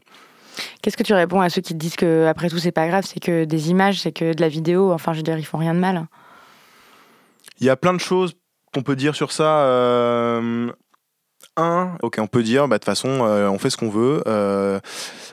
[0.82, 3.06] Qu'est-ce que tu réponds à ceux qui te disent que après tout c'est pas grave,
[3.06, 5.58] c'est que des images, c'est que de la vidéo, enfin je veux dire ils font
[5.58, 6.08] rien de mal.
[7.60, 8.34] Il y a plein de choses
[8.74, 9.66] qu'on peut dire sur ça.
[9.66, 10.72] Euh,
[11.58, 14.24] un, ok, on peut dire, bah, de toute façon, euh, on fait ce qu'on veut.
[14.26, 14.80] Euh,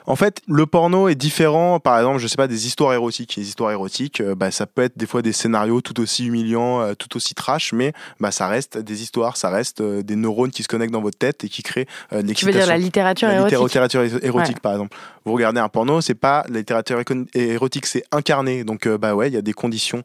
[0.05, 3.35] en fait, le porno est différent, par exemple, je sais pas, des histoires érotiques.
[3.37, 6.93] Les histoires érotiques, euh, bah, ça peut être des fois des scénarios tout aussi humiliants,
[6.95, 10.67] tout aussi trash, mais bah, ça reste des histoires, ça reste des neurones qui se
[10.67, 12.35] connectent dans votre tête et qui créent de l'excitation.
[12.35, 14.97] Tu veux dire la littérature la érotique littérature érotique, par exemple.
[15.25, 16.99] Vous regardez un porno, c'est pas la littérature
[17.33, 18.63] érotique, c'est incarné.
[18.63, 20.01] Donc, bah ouais, il y a des conditions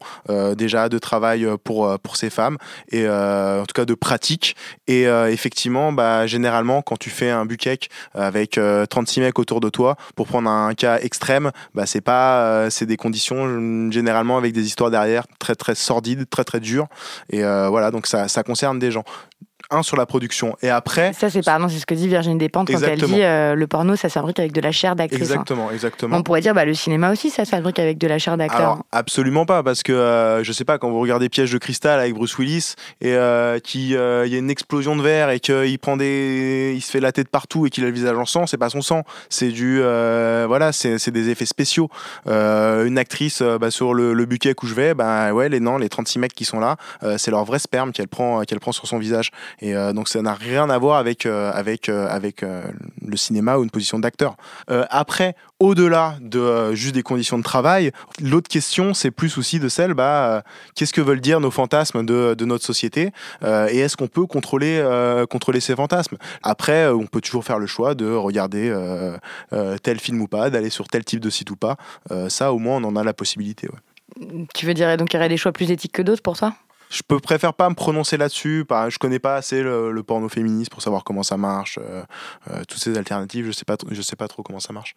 [0.55, 2.57] déjà de travail pour, pour ces femmes,
[2.91, 4.55] et en tout cas de pratique.
[4.87, 7.77] Et effectivement, bah, généralement, quand tu fais un buquet
[8.13, 12.69] avec 36 mecs autour de toi, pour prendre un cas extrême, bah, c'est pas, euh,
[12.69, 16.87] c'est des conditions généralement avec des histoires derrière très très sordides, très très dures.
[17.29, 19.03] Et euh, voilà, donc ça concerne des gens
[19.71, 20.55] un sur la production.
[20.61, 23.55] Et après ça c'est pardon c'est ce que dit Virginie Despentes quand elle dit euh,
[23.55, 25.33] le porno ça se fabrique avec de la chair d'actrice hein.
[25.33, 26.17] exactement exactement.
[26.17, 28.79] On pourrait dire bah, le cinéma aussi ça se fabrique avec de la chair d'acteur.
[28.91, 32.13] Absolument pas parce que euh, je sais pas quand vous regardez Piège de cristal avec
[32.13, 36.73] Bruce Willis et euh, qu'il y a une explosion de verre et qu'il prend des
[36.75, 38.69] il se fait la tête partout et qu'il a le visage en sang c'est pas
[38.69, 39.03] son sang.
[39.29, 41.89] C'est du voilà c'est des effets spéciaux.
[42.25, 45.89] Une actrice bah, sur le, le, buquet où je vais bah ouais les non les
[45.89, 46.77] 36 mecs qui sont là
[47.17, 49.31] c'est leur vrai sperme qu'elle prend qu'elle prend sur son visage.
[49.61, 53.57] et euh, donc ça n'a rien à voir avec euh, avec euh, avec le cinéma
[53.57, 54.35] ou une position d'acteur.
[54.89, 57.91] après, au-delà de juste des conditions de travail,
[58.21, 60.43] l'autre question c'est plus aussi de celle bah
[60.75, 63.11] qu'est-ce que veulent dire nos fantasmes de, notre société
[63.43, 64.83] et est-ce qu'on peut contrôler
[65.29, 66.17] contrôler ces fantasmes?
[66.43, 68.73] Après, on peut toujours faire le choix de regarder
[69.83, 71.77] tel film ou pas, d'aller sur tel type de site ou pas.
[72.29, 73.67] ça, au moins, on en a la possibilité.
[74.53, 76.55] Tu veux dire donc qu'il y aurait des choix plus éthiques que d'autres pour ça
[76.89, 78.65] je peux préfère pas me prononcer là-dessus.
[78.89, 81.79] Je connais pas assez le, porno féministe pour savoir comment ça marche.
[81.81, 82.03] Euh,
[82.49, 84.95] euh, toutes ces alternatives, je sais pas, je sais pas trop comment ça marche.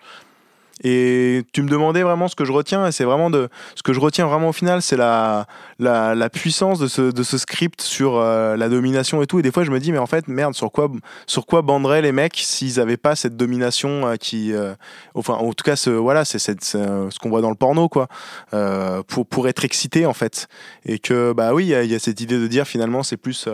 [0.85, 3.93] Et tu me demandais vraiment ce que je retiens, et c'est vraiment de ce que
[3.93, 5.47] je retiens vraiment au final, c'est la,
[5.79, 9.39] la, puissance de ce, script sur euh, la domination et tout.
[9.39, 10.91] Et des fois, je me dis, mais en fait, merde, sur quoi,
[11.27, 14.75] sur quoi banderaient les mecs s'ils avaient pas cette domination euh, qui, euh,
[15.15, 18.09] enfin, en tout cas, voilà, c'est ce qu'on voit dans le porno, quoi,
[19.07, 20.49] pour, pour être excité en fait.
[20.85, 23.49] Et que, bah oui, il y, a cette idée de dire finalement, c'est plus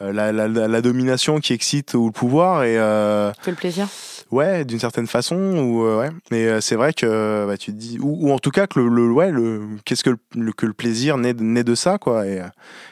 [0.00, 2.74] la, la, la, domination qui excite ou le pouvoir et.
[2.74, 3.88] que le plaisir.
[4.34, 5.36] Ouais, d'une certaine façon.
[5.36, 6.10] Ou, euh, ouais.
[6.30, 7.98] Mais euh, c'est vrai que bah, tu te dis.
[8.00, 11.34] Ou, en tout cas, que le, ouais, le, qu'est-ce que le, que le plaisir naît,
[11.34, 12.26] naît de ça, quoi.
[12.26, 12.48] Et, euh,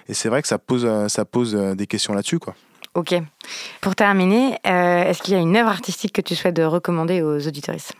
[0.09, 2.55] et c'est vrai que ça pose, ça pose des questions là-dessus, quoi.
[2.95, 3.15] Ok.
[3.81, 7.95] Pour terminer, est-ce qu'il y a une œuvre artistique que tu souhaites recommander aux auditoristes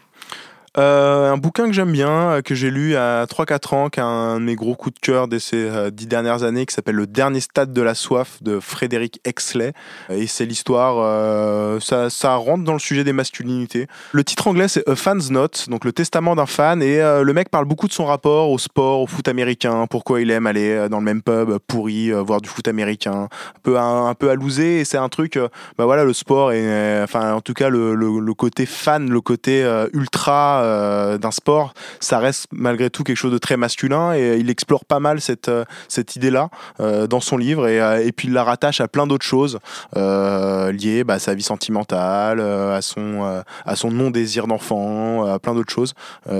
[0.79, 4.03] euh, un bouquin que j'aime bien, euh, que j'ai lu à 3-4 ans, qui est
[4.03, 6.95] un de mes gros coups de cœur de ces euh, dix dernières années, qui s'appelle
[6.95, 9.75] Le dernier stade de la soif de Frédéric Exley.
[10.09, 13.87] Et c'est l'histoire, ça, rentre dans le sujet des masculinités.
[14.13, 16.83] Le titre anglais, c'est A Fan's Note, donc le testament d'un fan.
[16.83, 20.31] Et le mec parle beaucoup de son rapport au sport, au foot américain, pourquoi il
[20.31, 24.31] aime aller dans le même pub pourri, voir du foot américain, un peu, un, peu
[24.31, 25.39] à Et c'est un truc,
[25.77, 29.63] bah voilà, le sport, et enfin, en tout cas, le, le côté fan, le côté
[29.93, 34.51] ultra euh, d'un sport, ça reste malgré tout quelque chose de très masculin et il
[34.51, 36.49] explore pas mal cette, euh, cette idée-là
[36.81, 39.59] euh, dans son livre et, et, puis il la rattache à plein d'autres choses
[39.95, 45.73] liées bah, à sa vie sentimentale, à son, à son non-désir d'enfant, à plein d'autres
[45.73, 45.95] choses.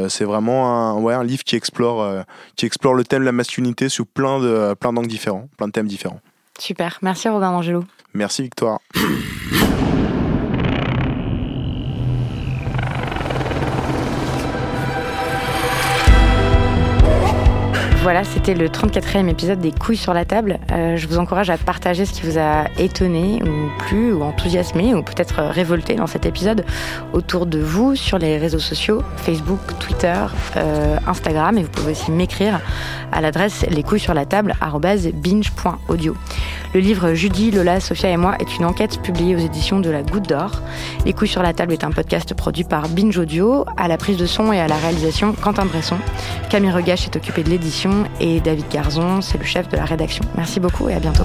[0.09, 2.25] c'est vraiment un, ouais, un livre qui explore,
[2.57, 5.73] qui explore le thème de la masculinité sous plein de plein d'angles différents, plein de
[5.73, 6.21] thèmes différents.
[6.59, 7.85] Super, merci Robin Angelo.
[8.15, 8.79] Merci Victoire.
[18.03, 20.59] Voilà, c'était le 34e épisode des couilles sur la table.
[20.73, 24.93] Euh, je vous encourage à partager ce qui vous a étonné ou plu ou enthousiasmé
[24.93, 26.65] ou peut-être révolté dans cet épisode
[27.13, 30.21] autour de vous sur les réseaux sociaux, Facebook, Twitter,
[30.57, 32.59] euh, Instagram et vous pouvez aussi m'écrire
[33.13, 34.57] à l'adresse les couilles sur la table
[35.15, 36.17] binge.audio.
[36.75, 40.03] Le livre Judy, Lola, Sophia et moi est une enquête publiée aux éditions de la
[40.03, 40.63] Goutte d'Or.
[41.05, 44.17] Les couilles sur la table est un podcast produit par Binge Audio, à la prise
[44.17, 45.99] de son et à la réalisation Quentin Bresson.
[46.49, 50.25] Camille Regache est occupé de l'édition et David Garzon, c'est le chef de la rédaction.
[50.37, 51.25] Merci beaucoup et à bientôt.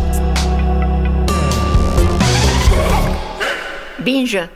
[4.00, 4.48] Binge.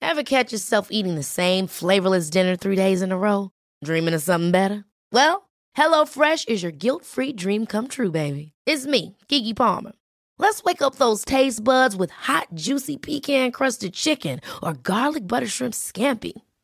[0.00, 3.50] Ever catch yourself eating the same flavorless dinner three days in a row?
[3.84, 4.84] Dreaming of something better?
[5.12, 8.52] Well, HelloFresh is your guilt-free dream come true, baby.
[8.66, 9.92] It's me, Kiki Palmer.
[10.38, 15.74] Let's wake up those taste buds with hot, juicy pecan-crusted chicken or garlic butter shrimp
[15.74, 16.32] scampi.